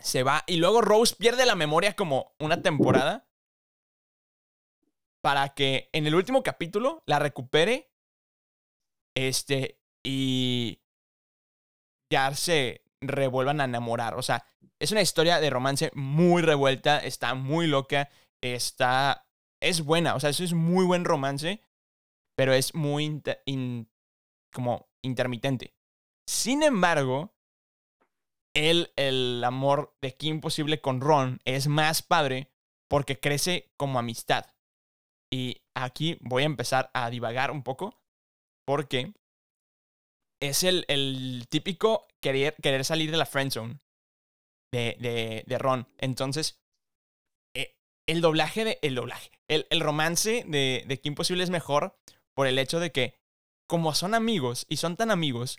[0.00, 0.42] Se va.
[0.46, 3.28] Y luego Rose pierde la memoria como una temporada.
[5.22, 7.92] Para que en el último capítulo la recupere.
[9.14, 9.80] Este.
[10.02, 10.80] Y.
[12.10, 14.14] Ya se revuelvan a enamorar.
[14.14, 14.44] O sea,
[14.78, 16.98] es una historia de romance muy revuelta.
[16.98, 18.08] Está muy loca.
[18.40, 19.26] Está.
[19.60, 20.14] Es buena.
[20.14, 21.60] O sea, eso es muy buen romance.
[22.36, 23.22] Pero es muy.
[24.52, 25.74] como intermitente.
[26.26, 27.34] Sin embargo.
[28.54, 32.52] El, el amor de Kim Possible con Ron es más padre
[32.86, 34.44] porque crece como amistad.
[35.32, 38.02] Y aquí voy a empezar a divagar un poco
[38.66, 39.14] porque
[40.42, 43.80] es el, el típico querer, querer salir de la friendzone
[44.72, 45.88] de, de, de Ron.
[45.98, 46.60] Entonces,
[47.54, 47.76] eh,
[48.06, 48.78] el doblaje de.
[48.82, 49.30] El doblaje.
[49.48, 51.96] El, el romance de, de Kim Possible es mejor
[52.34, 53.20] por el hecho de que,
[53.68, 55.58] como son amigos y son tan amigos,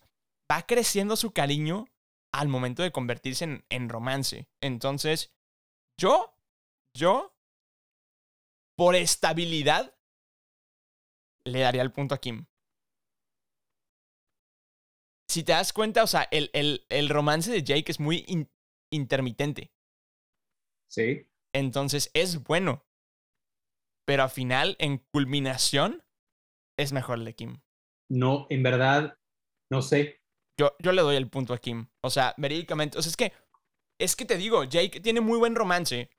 [0.52, 1.86] va creciendo su cariño
[2.34, 4.48] al momento de convertirse en, en romance.
[4.62, 5.32] Entonces,
[5.98, 6.36] yo,
[6.94, 7.36] yo,
[8.76, 9.96] por estabilidad,
[11.46, 12.48] le daría el punto a Kim.
[15.34, 18.50] Si te das cuenta, o sea, el, el- el romance de Jake es muy in-
[18.92, 19.72] intermitente.
[20.90, 21.28] Sí.
[21.54, 22.86] Entonces es bueno.
[24.06, 26.04] Pero al final, en culminación,
[26.78, 27.62] es mejor el de Kim.
[28.12, 29.18] No, en verdad,
[29.72, 30.22] no sé.
[30.60, 31.88] Yo, yo le doy el punto a Kim.
[32.04, 32.98] O sea, verídicamente.
[32.98, 33.34] O sea, es que.
[34.00, 36.10] Es que te digo, Jake tiene muy buen romance.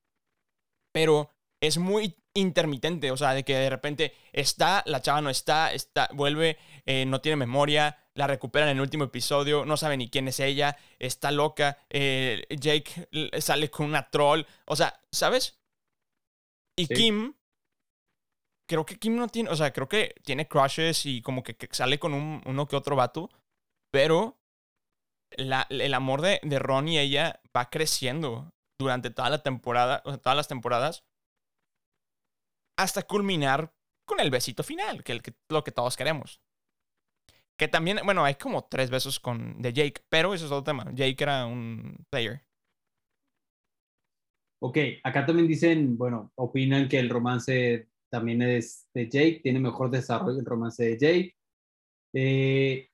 [0.93, 3.11] Pero es muy intermitente.
[3.11, 7.21] O sea, de que de repente está, la chava no está, está vuelve, eh, no
[7.21, 11.31] tiene memoria, la recuperan en el último episodio, no sabe ni quién es ella, está
[11.31, 11.79] loca.
[11.91, 13.09] eh, Jake
[13.41, 14.43] sale con una troll.
[14.67, 15.59] O sea, ¿sabes?
[16.77, 16.95] Y Sí.
[16.95, 17.35] Kim.
[18.69, 19.51] Creo que Kim no tiene.
[19.51, 22.77] O sea, creo que tiene crushes y como que, que sale con un- uno que
[22.77, 23.31] otro vato.
[23.93, 24.39] Pero
[25.37, 28.51] la- el amor de, de Ron y ella va creciendo
[28.81, 31.05] durante toda la temporada, o sea, todas las temporadas,
[32.79, 33.73] hasta culminar
[34.07, 36.41] con el besito final, que es lo que todos queremos.
[37.57, 40.91] Que también, bueno, hay como tres besos con de Jake, pero eso es otro tema.
[40.95, 42.43] Jake era un player.
[44.61, 49.91] Ok, acá también dicen, bueno, opinan que el romance también es de Jake, tiene mejor
[49.91, 51.37] desarrollo el romance de Jake.
[52.15, 52.89] Eh,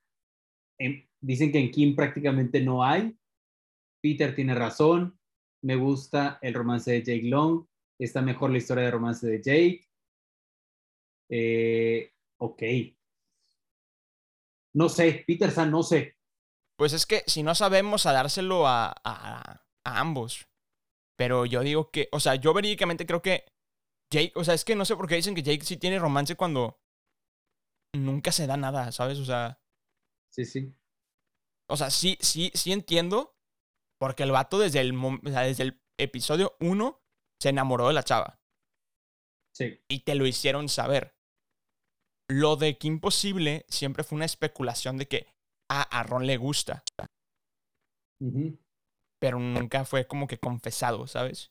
[0.79, 3.17] en- dicen que en Kim prácticamente no hay.
[4.03, 5.19] Peter tiene razón.
[5.63, 7.67] Me gusta el romance de Jake Long.
[7.99, 9.87] Está mejor la historia de romance de Jake.
[11.31, 12.63] Eh, ok.
[14.75, 16.17] No sé, Peter San, no sé.
[16.77, 20.49] Pues es que si no sabemos a dárselo a, a, a ambos.
[21.19, 23.45] Pero yo digo que, o sea, yo verídicamente creo que
[24.13, 26.35] Jake, o sea, es que no sé por qué dicen que Jake sí tiene romance
[26.37, 26.81] cuando
[27.95, 29.19] nunca se da nada, ¿sabes?
[29.19, 29.61] O sea,
[30.31, 30.75] Sí, sí.
[31.69, 33.37] o sea, sí, sí, sí entiendo.
[34.01, 37.03] Porque el vato desde el, mom- o sea, desde el episodio 1
[37.39, 38.41] se enamoró de la chava.
[39.55, 39.79] Sí.
[39.89, 41.15] Y te lo hicieron saber.
[42.31, 45.27] Lo de que imposible siempre fue una especulación de que
[45.69, 46.85] ah, a Ron le gusta.
[49.19, 51.51] Pero nunca fue como que confesado, ¿sabes?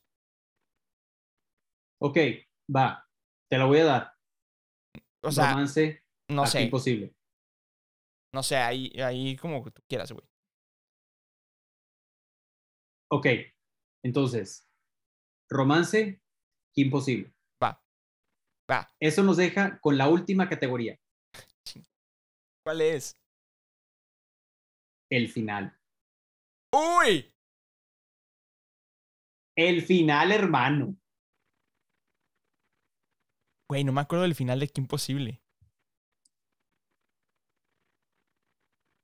[2.01, 2.17] Ok,
[2.73, 3.05] va.
[3.49, 4.13] Te lo voy a dar.
[5.21, 6.61] O sea, romance no sé.
[6.61, 7.13] imposible.
[8.33, 10.25] No sé, ahí, ahí como tú quieras, güey.
[13.11, 13.25] Ok,
[14.03, 14.65] entonces,
[15.49, 16.21] romance,
[16.75, 17.33] imposible.
[18.69, 18.87] Va.
[18.99, 20.97] Eso nos deja con la última categoría,
[22.63, 23.15] ¿Cuál es?
[25.11, 25.75] el final.
[26.71, 27.33] ¡Uy!
[29.57, 30.95] El final, hermano.
[33.67, 35.41] Güey, no me acuerdo del final de Qué Imposible.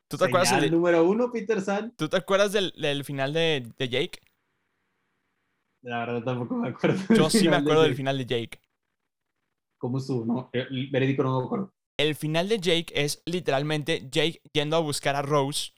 [0.07, 1.95] ¿Tú te acuerdas, del- número uno, Peter San.
[1.95, 4.19] ¿tú te acuerdas del, del final de, de Jake?
[5.81, 7.01] La verdad tampoco me acuerdo.
[7.15, 8.59] Yo sí me de acuerdo del final de Jake.
[9.85, 10.25] ¿Cómo estuvo?
[10.25, 11.73] No, el veredicto no me acuerdo.
[11.95, 15.73] El final de Jake es literalmente Jake yendo a buscar a Rose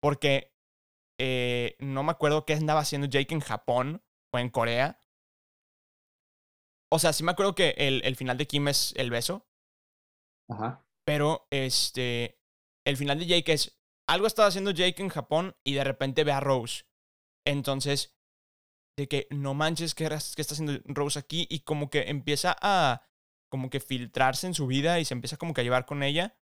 [0.00, 0.50] porque
[1.20, 4.02] eh, no me acuerdo qué andaba haciendo Jake en Japón
[4.32, 5.04] o en Corea.
[6.90, 9.46] O sea, sí me acuerdo que el, el final de Kim es el beso,
[10.48, 10.86] Ajá.
[11.04, 12.40] pero este,
[12.86, 13.78] el final de Jake es
[14.08, 16.84] algo estaba haciendo Jake en Japón y de repente ve a Rose.
[17.46, 18.16] Entonces,
[18.96, 21.46] de que no manches, ¿qué, qué está haciendo Rose aquí?
[21.50, 23.02] Y como que empieza a
[23.54, 26.36] como que filtrarse en su vida y se empieza como que a llevar con ella.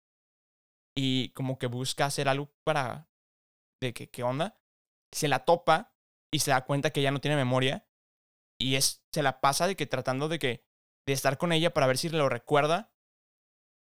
[0.95, 3.09] Y como que busca hacer algo para...
[3.81, 4.61] De que, ¿qué onda?
[5.11, 5.97] Se la topa
[6.31, 7.89] y se da cuenta que ella no tiene memoria.
[8.61, 10.67] Y es, se la pasa de que tratando de que...
[11.07, 12.93] De estar con ella para ver si lo recuerda.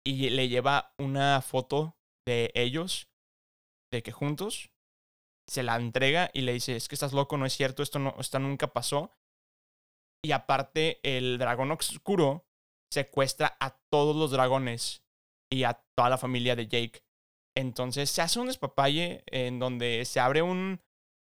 [0.04, 1.96] Y le lleva una foto
[2.26, 3.12] de ellos.
[3.92, 4.72] De que juntos.
[5.48, 8.16] Se la entrega y le dice, es que estás loco, no es cierto, esto, no,
[8.18, 9.12] esto nunca pasó.
[10.26, 12.48] Y aparte, el dragón oscuro
[12.94, 15.04] secuestra a todos los dragones
[15.52, 17.04] y a toda la familia de Jake.
[17.56, 20.82] Entonces se hace un despapalle en donde se abre un,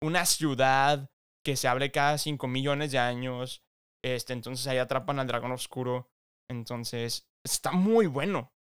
[0.02, 1.10] una ciudad
[1.44, 3.64] que se abre cada 5 millones de años.
[4.04, 6.10] Este, entonces ahí atrapan al dragón oscuro.
[6.48, 8.52] Entonces está muy bueno.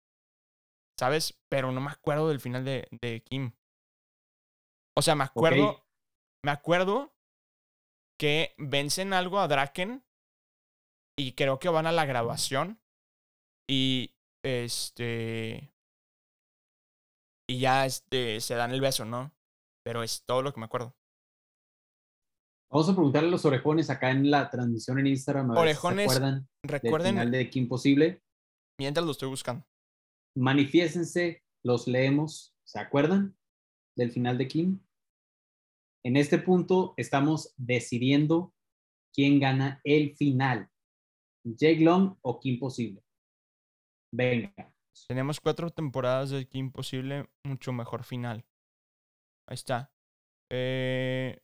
[0.99, 1.39] ¿Sabes?
[1.49, 3.53] Pero no me acuerdo del final de, de Kim.
[4.95, 5.85] O sea, me acuerdo.
[6.43, 7.15] Me acuerdo
[8.19, 10.03] que vencen algo a Draken.
[11.17, 12.81] Y creo que van a la grabación.
[13.71, 15.71] Y este.
[17.49, 19.33] Y ya este, se dan el beso, ¿no?
[19.85, 20.93] Pero es todo lo que me acuerdo.
[22.69, 25.51] Vamos a preguntarle a los orejones acá en la transmisión en Instagram.
[25.51, 28.21] A si Orejones, ¿Se acuerdan del Recuerden, final de Kim Imposible?
[28.77, 29.65] mientras lo estoy buscando.
[30.35, 32.53] Manifiéstense, los leemos.
[32.65, 33.37] ¿Se acuerdan
[33.95, 34.79] del final de Kim?
[36.03, 38.53] En este punto estamos decidiendo
[39.13, 40.69] quién gana el final.
[41.45, 43.01] Jake Long o Kim Possible.
[44.13, 44.73] Venga.
[45.07, 48.45] Tenemos cuatro temporadas de Kim Imposible, mucho mejor final.
[49.47, 49.91] Ahí está.
[50.51, 51.41] Eh,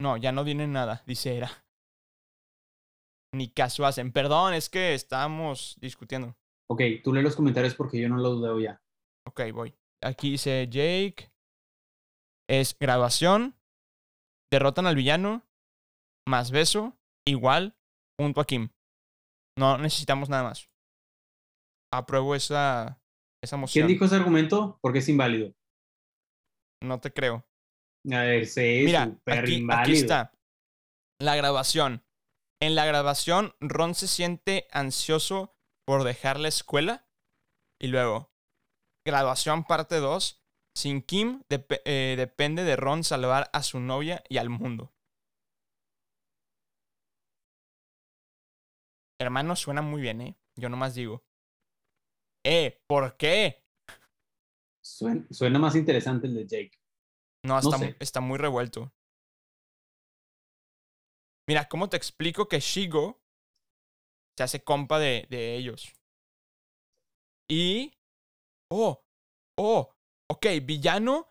[0.00, 1.50] no, ya no viene nada, dice Era.
[3.34, 4.12] Ni caso hacen.
[4.12, 6.36] Perdón, es que estábamos discutiendo.
[6.70, 8.80] Ok, tú lee los comentarios porque yo no los leo ya.
[9.26, 9.74] Ok, voy.
[10.02, 11.32] Aquí dice Jake.
[12.48, 13.56] Es graduación.
[14.52, 15.44] Derrotan al villano.
[16.28, 16.96] Más beso.
[17.26, 17.76] Igual.
[18.20, 18.70] Junto a Kim.
[19.58, 20.68] No necesitamos nada más.
[21.96, 23.00] Apruebo esa,
[23.42, 23.86] esa moción.
[23.86, 24.78] ¿Quién dijo ese argumento?
[24.80, 25.54] Porque es inválido.
[26.82, 27.46] No te creo.
[28.12, 29.82] A ver, sí, Mira, súper aquí, inválido.
[29.82, 30.32] aquí está.
[31.20, 32.04] La grabación.
[32.60, 37.06] En la grabación, Ron se siente ansioso por dejar la escuela.
[37.80, 38.32] Y luego,
[39.06, 40.40] graduación parte 2.
[40.76, 44.92] Sin Kim, eh, depende de Ron salvar a su novia y al mundo.
[49.20, 50.36] Hermano, suena muy bien, ¿eh?
[50.56, 51.24] Yo nomás digo.
[52.44, 53.64] Eh, ¿por qué?
[54.84, 56.78] Suena, suena más interesante el de Jake.
[57.46, 57.96] No, está, mu- sé.
[58.00, 58.92] está muy revuelto.
[61.48, 63.20] Mira, ¿cómo te explico que Shigo
[64.36, 65.94] se hace compa de, de ellos?
[67.50, 67.92] Y.
[68.70, 69.04] Oh,
[69.58, 69.94] oh,
[70.30, 71.28] ok, villano.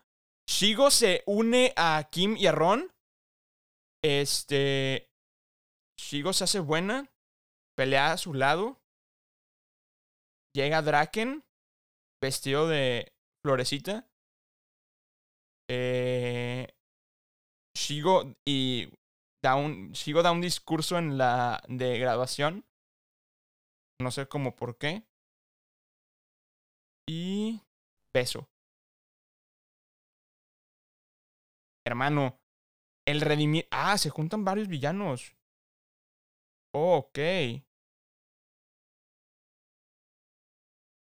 [0.48, 2.92] Shigo se une a Kim y a Ron.
[4.04, 5.10] Este.
[5.98, 7.10] Shigo se hace buena.
[7.76, 8.80] Pelea a su lado.
[10.54, 11.44] Llega Draken.
[12.22, 13.12] Vestido de
[13.42, 14.08] florecita.
[15.68, 16.68] Eh,
[17.76, 18.88] Shigo y
[19.42, 22.64] da un Shigo da un discurso en la de graduación.
[24.00, 25.04] No sé cómo por qué.
[27.06, 27.60] Y
[28.14, 28.48] beso.
[31.86, 32.40] Hermano,
[33.06, 33.66] el redimir.
[33.70, 35.36] Ah, se juntan varios villanos.
[36.72, 37.18] Oh, ok.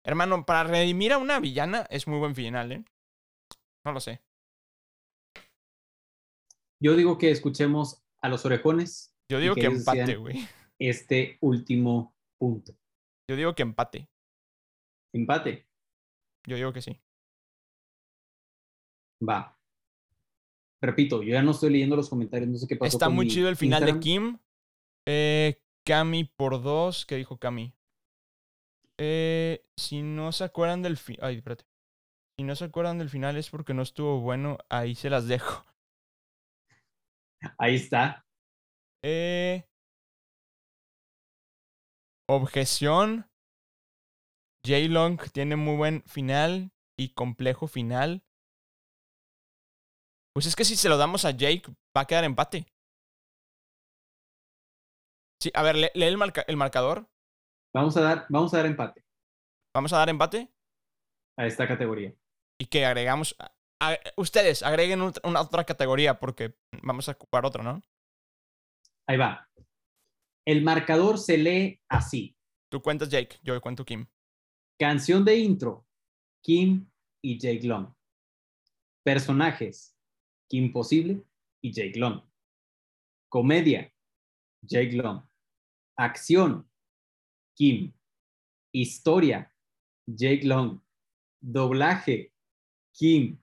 [0.09, 2.83] Hermano, para redimir a una villana es muy buen final, ¿eh?
[3.85, 4.23] No lo sé.
[6.83, 10.49] Yo digo que escuchemos a los orejones Yo digo que empate, güey.
[10.79, 12.73] este último punto.
[13.29, 14.09] Yo digo que empate.
[15.15, 15.69] Empate.
[16.47, 16.99] Yo digo que sí.
[19.23, 19.61] Va.
[20.81, 22.97] Repito, yo ya no estoy leyendo los comentarios, no sé qué pasó.
[22.97, 24.01] Está con muy mi chido el final de.
[24.01, 24.39] Kim.
[25.07, 27.05] Eh, Cami por dos.
[27.05, 27.75] ¿Qué dijo Cami?
[28.99, 31.27] Eh, si no se acuerdan del final.
[31.29, 31.65] Ay, espérate.
[32.39, 34.59] Si no se acuerdan del final es porque no estuvo bueno.
[34.71, 35.65] Ahí se las dejo.
[37.59, 38.25] Ahí está.
[39.03, 39.65] Eh,
[42.29, 43.27] objeción.
[44.67, 48.23] J-Long tiene muy buen final y complejo final.
[50.35, 51.65] Pues es que si se lo damos a Jake,
[51.97, 52.67] va a quedar empate.
[55.43, 57.09] Sí, a ver, lee, lee el, marca- el marcador.
[57.79, 59.05] Vamos a dar, vamos a dar empate
[59.73, 60.53] Vamos a dar empate.
[61.37, 62.13] a esta categoría.
[62.61, 63.37] Y que agregamos.
[63.39, 67.81] a- a- ustedes agreguen una otra categoría porque vamos a ocupar otra, ¿no?
[69.07, 69.49] Ahí va.
[70.45, 72.37] El marcador se lee así.
[72.69, 74.09] Tú cuentas Jake, yo cuento Kim.
[74.81, 75.87] Canción de intro,
[76.43, 76.91] Kim
[77.23, 77.95] y Jake Long.
[79.05, 79.97] Personajes,
[80.51, 81.23] Kim Possible
[81.63, 82.23] y Jake Long.
[83.31, 83.93] Comedia,
[84.63, 85.23] Jake Long.
[85.97, 86.68] Acción,
[87.59, 87.93] Kim.
[88.73, 89.53] Historia,
[90.07, 90.81] Jake Long.
[91.43, 92.33] Doblaje,
[92.95, 93.43] Kim.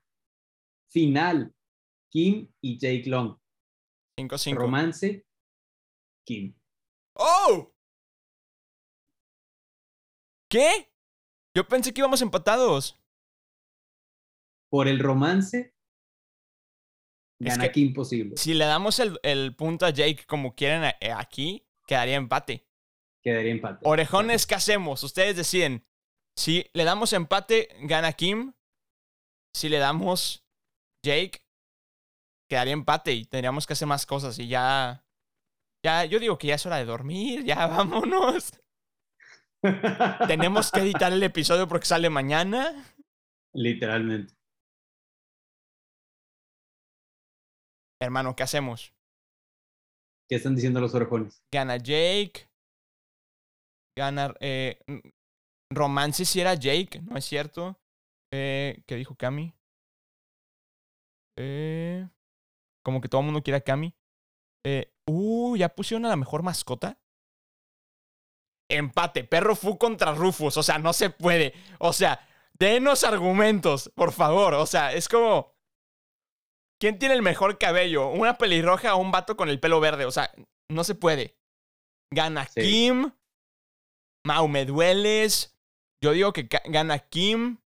[0.91, 1.53] Final,
[2.09, 3.37] Kim y Jake Long.
[4.17, 4.55] 5-5.
[4.55, 5.25] Romance,
[6.25, 6.55] Kim.
[7.17, 7.73] ¡Oh!
[10.49, 10.91] ¿Qué?
[11.53, 12.97] Yo pensé que íbamos empatados.
[14.71, 15.75] Por el romance,
[17.41, 18.37] Es gana que- Kim Possible.
[18.37, 22.64] Si le damos el, el punto a Jake como quieren a- eh, aquí, quedaría empate.
[23.25, 23.79] Quedaría empate.
[23.83, 25.03] Orejones, ¿qué hacemos?
[25.03, 25.83] Ustedes deciden.
[26.37, 28.53] Si le damos empate, gana Kim.
[29.55, 30.45] Si le damos
[31.03, 31.41] Jake,
[32.47, 35.03] quedaría empate y tendríamos que hacer más cosas y ya...
[35.83, 38.61] Ya, yo digo que ya es hora de dormir, ya vámonos.
[40.27, 42.93] Tenemos que editar el episodio porque sale mañana.
[43.53, 44.35] Literalmente.
[47.99, 48.93] Hermano, ¿qué hacemos?
[50.29, 51.41] ¿Qué están diciendo los orejones?
[51.51, 52.49] Gana Jake.
[53.95, 54.33] Gana...
[54.39, 54.79] Eh,
[55.71, 57.79] romance si era Jake, ¿no es cierto?
[58.31, 59.53] Eh, ¿Qué dijo Cami?
[61.37, 62.07] Eh,
[62.83, 63.93] como que todo el mundo quiere a Cami.
[64.65, 66.99] Eh, uh, ya pusieron a la mejor mascota.
[68.69, 70.57] Empate, perro Fu contra Rufus.
[70.57, 71.53] O sea, no se puede.
[71.79, 72.27] O sea,
[72.57, 74.55] denos argumentos, por favor.
[74.55, 75.53] O sea, es como.
[76.79, 78.09] ¿Quién tiene el mejor cabello?
[78.09, 80.05] ¿Una pelirroja o un vato con el pelo verde?
[80.05, 80.31] O sea,
[80.69, 81.37] no se puede.
[82.11, 82.61] Gana Sí.
[82.61, 83.11] Kim.
[84.25, 85.55] Mau, me dueles.
[86.01, 87.59] Yo digo que gana Kim.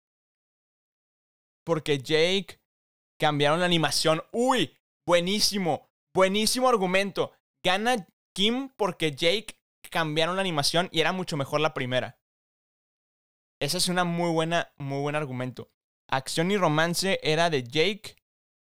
[1.65, 2.61] Porque Jake
[3.19, 4.25] cambiaron la animación.
[4.33, 7.33] Uy, buenísimo, buenísimo argumento.
[7.65, 12.19] Gana Kim porque Jake cambiaron la animación y era mucho mejor la primera.
[13.61, 15.71] Ese es una muy buena, muy buen argumento.
[16.09, 18.17] Acción y romance era de Jake.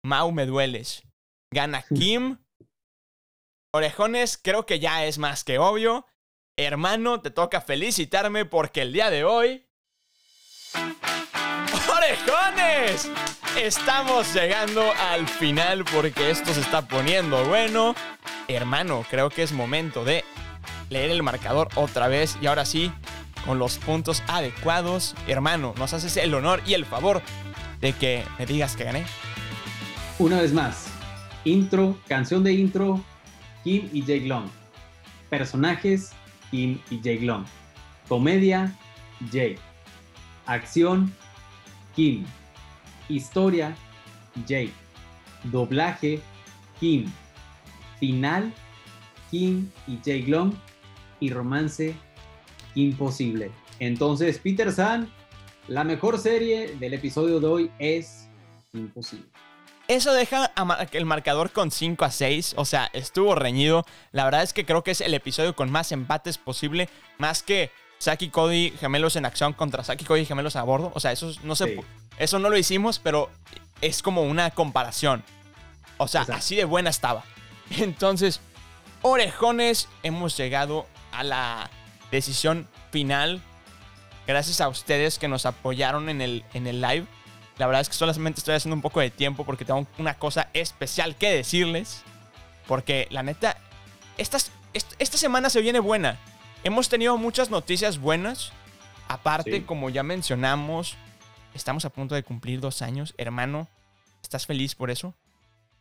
[0.03, 1.03] Mau me dueles.
[1.53, 2.38] Gana Kim.
[3.74, 6.07] Orejones, creo que ya es más que obvio.
[6.57, 9.64] Hermano, te toca felicitarme porque el día de hoy.
[11.88, 13.11] ¡Orejones!
[13.59, 17.94] Estamos llegando al final porque esto se está poniendo bueno.
[18.48, 20.24] Hermano, creo que es momento de
[20.90, 22.92] leer el marcador otra vez y ahora sí,
[23.46, 25.14] con los puntos adecuados.
[25.26, 27.22] Hermano, nos haces el honor y el favor
[27.80, 29.07] de que me digas que gané.
[30.18, 30.86] Una vez más,
[31.44, 33.03] intro, canción de intro,
[33.64, 34.50] Kim y Jake Long.
[35.30, 36.12] Personajes,
[36.53, 37.44] Kim y Jake Long.
[38.09, 38.72] Comedia,
[39.32, 39.59] Jake.
[40.46, 41.12] Acción,
[41.96, 42.24] Kim.
[43.09, 43.74] Historia,
[44.46, 44.72] Jake.
[45.44, 46.20] Doblaje,
[46.78, 47.11] Kim.
[47.98, 48.53] Final,
[49.32, 50.53] Kim y Jake Long.
[51.18, 51.96] Y romance,
[52.76, 53.50] imposible.
[53.80, 55.09] Entonces, Peter San,
[55.66, 58.28] la mejor serie del episodio de hoy es
[58.74, 59.26] Imposible.
[59.93, 60.51] Eso deja
[60.93, 62.55] el marcador con 5 a 6.
[62.57, 63.84] O sea, estuvo reñido.
[64.11, 66.88] La verdad es que creo que es el episodio con más empates posible.
[67.18, 70.93] Más que Saki Cody gemelos en acción contra Saki Cody gemelos a bordo.
[70.95, 71.80] O sea, eso no se Sí.
[72.16, 73.30] Eso no lo hicimos, pero
[73.82, 75.22] es como una comparación.
[75.99, 76.38] O sea, Exacto.
[76.38, 77.24] así de buena estaba.
[77.70, 78.40] Entonces,
[79.03, 81.68] orejones, hemos llegado a la
[82.11, 83.43] decisión final.
[84.26, 87.07] Gracias a ustedes que nos apoyaron en el, en el live.
[87.59, 90.48] La verdad es que solamente estoy haciendo un poco de tiempo porque tengo una cosa
[90.55, 92.03] especial que decirles.
[92.66, 93.57] Porque la neta,
[94.18, 96.18] estas, est- esta semana se viene buena.
[96.64, 98.53] Hemos tenido muchas noticias buenas.
[99.09, 99.61] Aparte, Sí.
[99.62, 100.96] como ya mencionamos,
[101.55, 103.14] estamos a punto de cumplir dos años.
[103.18, 103.68] Hermano,
[104.22, 105.14] ¿estás feliz por eso?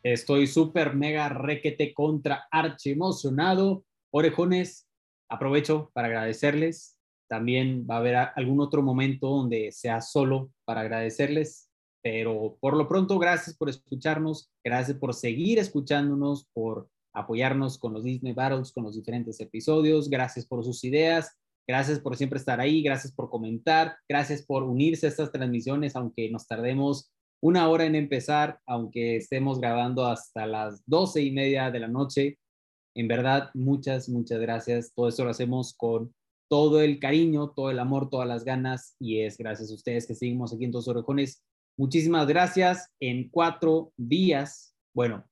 [0.04, 3.86] Estoy súper mega requete contra archi emocionado.
[4.10, 4.88] Orejones,
[5.30, 6.98] aprovecho para agradecerles.
[7.32, 11.70] También va a haber algún otro momento donde sea solo para agradecerles.
[12.04, 14.52] Pero por lo pronto, gracias por escucharnos.
[14.66, 20.10] Gracias por seguir escuchándonos, por apoyarnos con los Disney Battles, con los diferentes episodios.
[20.10, 21.40] Gracias por sus ideas.
[21.66, 22.84] Gracias por siempre estar ahí.
[22.84, 23.96] Gracias por comentar.
[24.10, 29.62] Gracias por unirse a estas transmisiones, aunque nos tardemos una hora en empezar, aunque estemos
[29.62, 32.40] grabando hasta las doce y media de la noche.
[32.94, 34.92] En verdad, muchas, muchas gracias.
[34.94, 36.14] Todo esto lo hacemos con
[36.52, 40.16] todo el cariño, todo el amor, todas las ganas y es gracias a ustedes que
[40.16, 41.42] seguimos aquí en Dos Orejones.
[41.78, 42.92] Muchísimas gracias.
[43.00, 45.24] En cuatro días, bueno,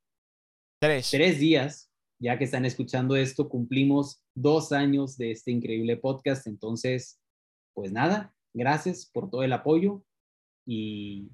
[0.82, 1.12] Tres.
[1.12, 1.92] tres días,
[2.22, 6.48] ya que están escuchando esto, cumplimos dos años de este increíble podcast.
[6.48, 7.20] Entonces,
[7.74, 10.02] pues nada, gracias por todo el apoyo
[10.66, 11.32] y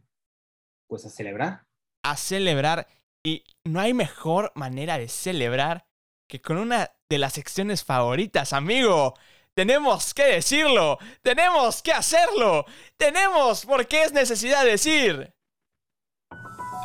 [0.87, 1.61] pues a celebrar.
[2.03, 2.87] a celebrar.
[3.23, 5.85] Y no hay mejor manera de celebrar
[6.27, 9.13] que con una de las secciones favoritas, amigo.
[9.55, 12.65] Tenemos que decirlo, tenemos que hacerlo,
[12.97, 15.33] tenemos porque es necesidad decir.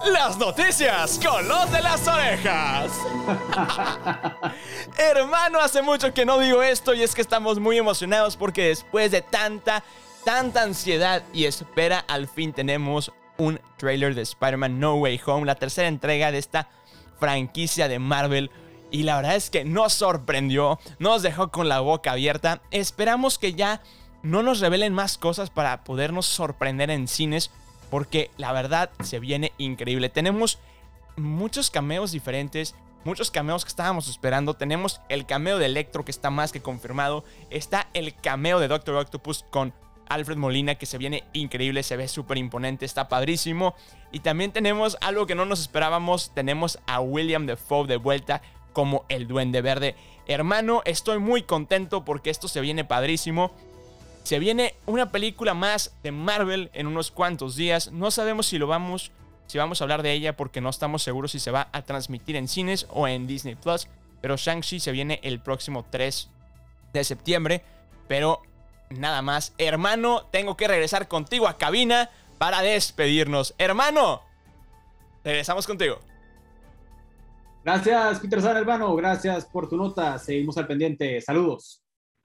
[0.05, 2.93] Las noticias con los de las orejas.
[4.97, 9.11] Hermano, hace mucho que no digo esto y es que estamos muy emocionados porque después
[9.11, 9.83] de tanta,
[10.25, 15.57] tanta ansiedad y espera, al fin tenemos un trailer de Spider-Man No Way Home, la
[15.57, 16.69] tercera entrega de esta
[17.19, 18.49] franquicia de Marvel.
[18.91, 22.61] Y la verdad es que nos sorprendió, nos dejó con la boca abierta.
[22.71, 23.83] Esperamos que ya
[24.23, 27.51] no nos revelen más cosas para podernos sorprender en cines,
[27.91, 30.09] porque la verdad se viene increíble.
[30.09, 30.59] Tenemos
[31.17, 32.75] muchos cameos diferentes,
[33.05, 34.55] muchos cameos que estábamos esperando.
[34.55, 37.25] Tenemos el cameo de Electro que está más que confirmado.
[37.51, 39.73] Está el cameo de Doctor Octopus con
[40.09, 43.75] Alfred Molina que se viene increíble, se ve súper imponente, está padrísimo.
[44.11, 49.05] Y también tenemos algo que no nos esperábamos, tenemos a William Defoe de vuelta como
[49.09, 49.95] el Duende Verde.
[50.27, 53.51] Hermano, estoy muy contento porque esto se viene padrísimo.
[54.23, 57.91] Se viene una película más de Marvel en unos cuantos días.
[57.91, 59.11] No sabemos si lo vamos,
[59.47, 62.37] si vamos a hablar de ella porque no estamos seguros si se va a transmitir
[62.37, 63.89] en cines o en Disney Plus.
[64.21, 66.29] Pero Shang-Chi se viene el próximo 3
[66.93, 67.65] de septiembre.
[68.07, 68.43] Pero
[68.91, 73.55] nada más, hermano, tengo que regresar contigo a cabina para despedirnos.
[73.59, 74.23] Hermano,
[75.25, 76.01] regresamos contigo.
[77.63, 78.95] Gracias, Peter San, hermano.
[78.97, 80.19] Gracias por tu nota.
[80.19, 81.21] Seguimos al pendiente.
[81.21, 81.83] Saludos.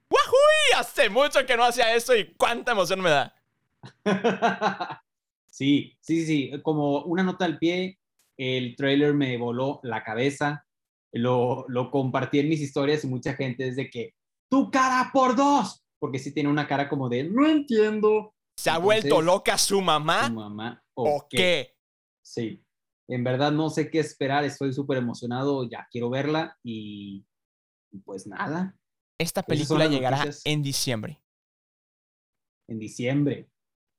[0.10, 0.80] ¡Wahui!
[0.80, 3.36] Hace mucho que no hacía eso y cuánta emoción me da.
[5.48, 6.52] sí, sí, sí.
[6.64, 8.00] Como una nota al pie,
[8.38, 10.66] el trailer me voló la cabeza.
[11.12, 14.16] Lo, lo compartí en mis historias y mucha gente es de que,
[14.50, 15.84] tu cara por dos.
[16.00, 18.34] Porque sí tiene una cara como de, no entiendo.
[18.58, 20.28] ¿Se ha Entonces, vuelto loca su mamá?
[20.28, 20.84] Tu mamá.
[20.94, 21.76] ¿O qué?
[22.22, 22.65] Sí.
[23.08, 27.26] En verdad no sé qué esperar, estoy súper emocionado, ya quiero verla y
[27.92, 28.76] y pues nada,
[29.20, 30.42] Esta película llegará noticias.
[30.46, 31.22] en diciembre.
[32.68, 33.50] en diciembre.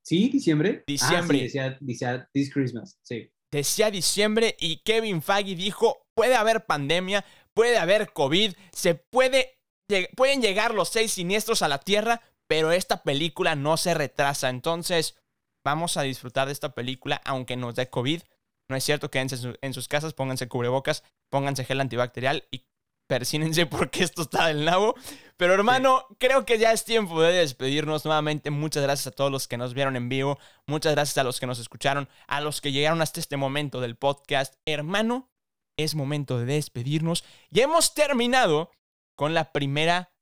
[0.05, 0.29] ¿Sí?
[0.29, 0.85] ¿Diciembre?
[0.87, 1.39] Diciembre.
[1.39, 3.31] Ah, sí, decía, decía This Christmas, sí.
[3.53, 9.59] Decía diciembre y Kevin Feige dijo, puede haber pandemia, puede haber COVID, se puede,
[9.91, 14.49] lleg- pueden llegar los seis siniestros a la Tierra, pero esta película no se retrasa.
[14.51, 15.17] Entonces,
[15.65, 18.23] vamos a disfrutar de esta película aunque nos dé COVID.
[18.69, 22.67] No es cierto, quédense en, su- en sus casas, pónganse cubrebocas, pónganse gel antibacterial y
[23.09, 24.95] persínense porque esto está del nabo.
[25.37, 28.51] Pero hermano, creo que ya es tiempo de despedirnos nuevamente.
[28.51, 30.39] Muchas gracias a todos los que nos vieron en vivo.
[30.67, 33.97] Muchas gracias a los que nos escucharon, a los que llegaron hasta este momento del
[33.97, 34.55] podcast.
[34.67, 35.31] Hermano,
[35.79, 37.23] es momento de despedirnos.
[37.51, 38.71] Y hemos terminado
[39.15, 40.13] con la primera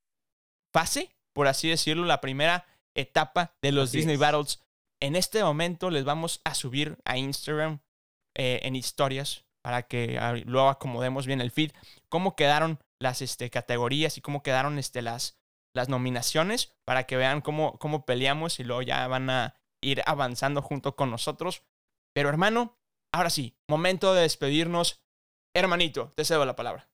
[0.73, 4.21] fase, por así decirlo, la primera etapa de los Así Disney es.
[4.21, 4.61] Battles.
[5.01, 7.81] En este momento les vamos a subir a Instagram
[8.35, 11.73] eh, en historias para que ah, luego acomodemos bien el feed
[12.09, 15.39] cómo quedaron las este, categorías y cómo quedaron este, las,
[15.75, 20.63] las nominaciones para que vean cómo, cómo peleamos y luego ya van a ir avanzando
[20.63, 21.63] junto con nosotros.
[22.13, 22.79] Pero hermano,
[23.13, 25.03] ahora sí, momento de despedirnos.
[25.55, 26.89] Hermanito, te cedo la palabra.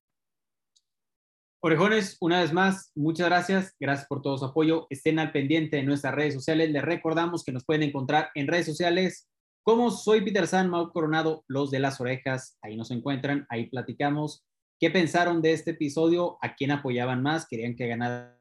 [1.63, 3.77] Orejones, una vez más, muchas gracias.
[3.79, 4.87] Gracias por todo su apoyo.
[4.91, 6.71] Estén al pendiente de nuestras redes sociales.
[6.71, 9.30] Les recordamos que nos pueden encontrar en redes sociales
[9.71, 12.59] como soy Peter San, Mau Coronado, los de las orejas.
[12.61, 14.45] Ahí nos encuentran, ahí platicamos.
[14.81, 16.39] ¿Qué pensaron de este episodio?
[16.43, 17.47] ¿A quién apoyaban más?
[17.47, 18.37] ¿Querían que ganara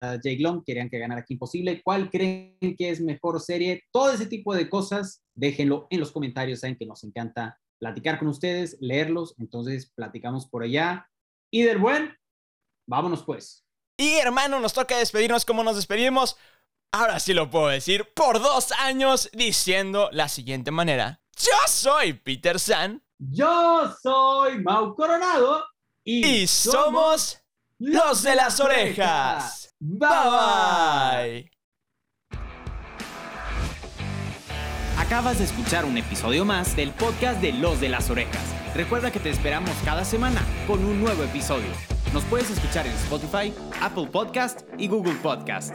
[0.00, 0.64] Jake Long?
[0.64, 1.82] ¿Querían que ganara Aquí Imposible?
[1.82, 3.82] ¿Cuál creen que es mejor serie?
[3.92, 6.60] Todo ese tipo de cosas, déjenlo en los comentarios.
[6.60, 9.34] Saben que nos encanta platicar con ustedes, leerlos.
[9.38, 11.06] Entonces, platicamos por allá.
[11.50, 12.16] Y del buen,
[12.88, 13.64] Vámonos pues.
[13.98, 16.36] Y hermano, nos toca despedirnos como nos despedimos.
[16.92, 21.20] Ahora sí lo puedo decir por dos años diciendo la siguiente manera.
[21.36, 25.64] Yo soy Peter San Yo soy Mau Coronado
[26.02, 27.38] y, y somos
[27.78, 29.74] los de las orejas.
[29.78, 31.50] Bye Bye.
[34.98, 38.42] Acabas de escuchar un episodio más del podcast de Los de las Orejas.
[38.74, 41.68] Recuerda que te esperamos cada semana con un nuevo episodio.
[42.12, 45.74] Nos puedes escuchar en Spotify, Apple Podcast y Google Podcast.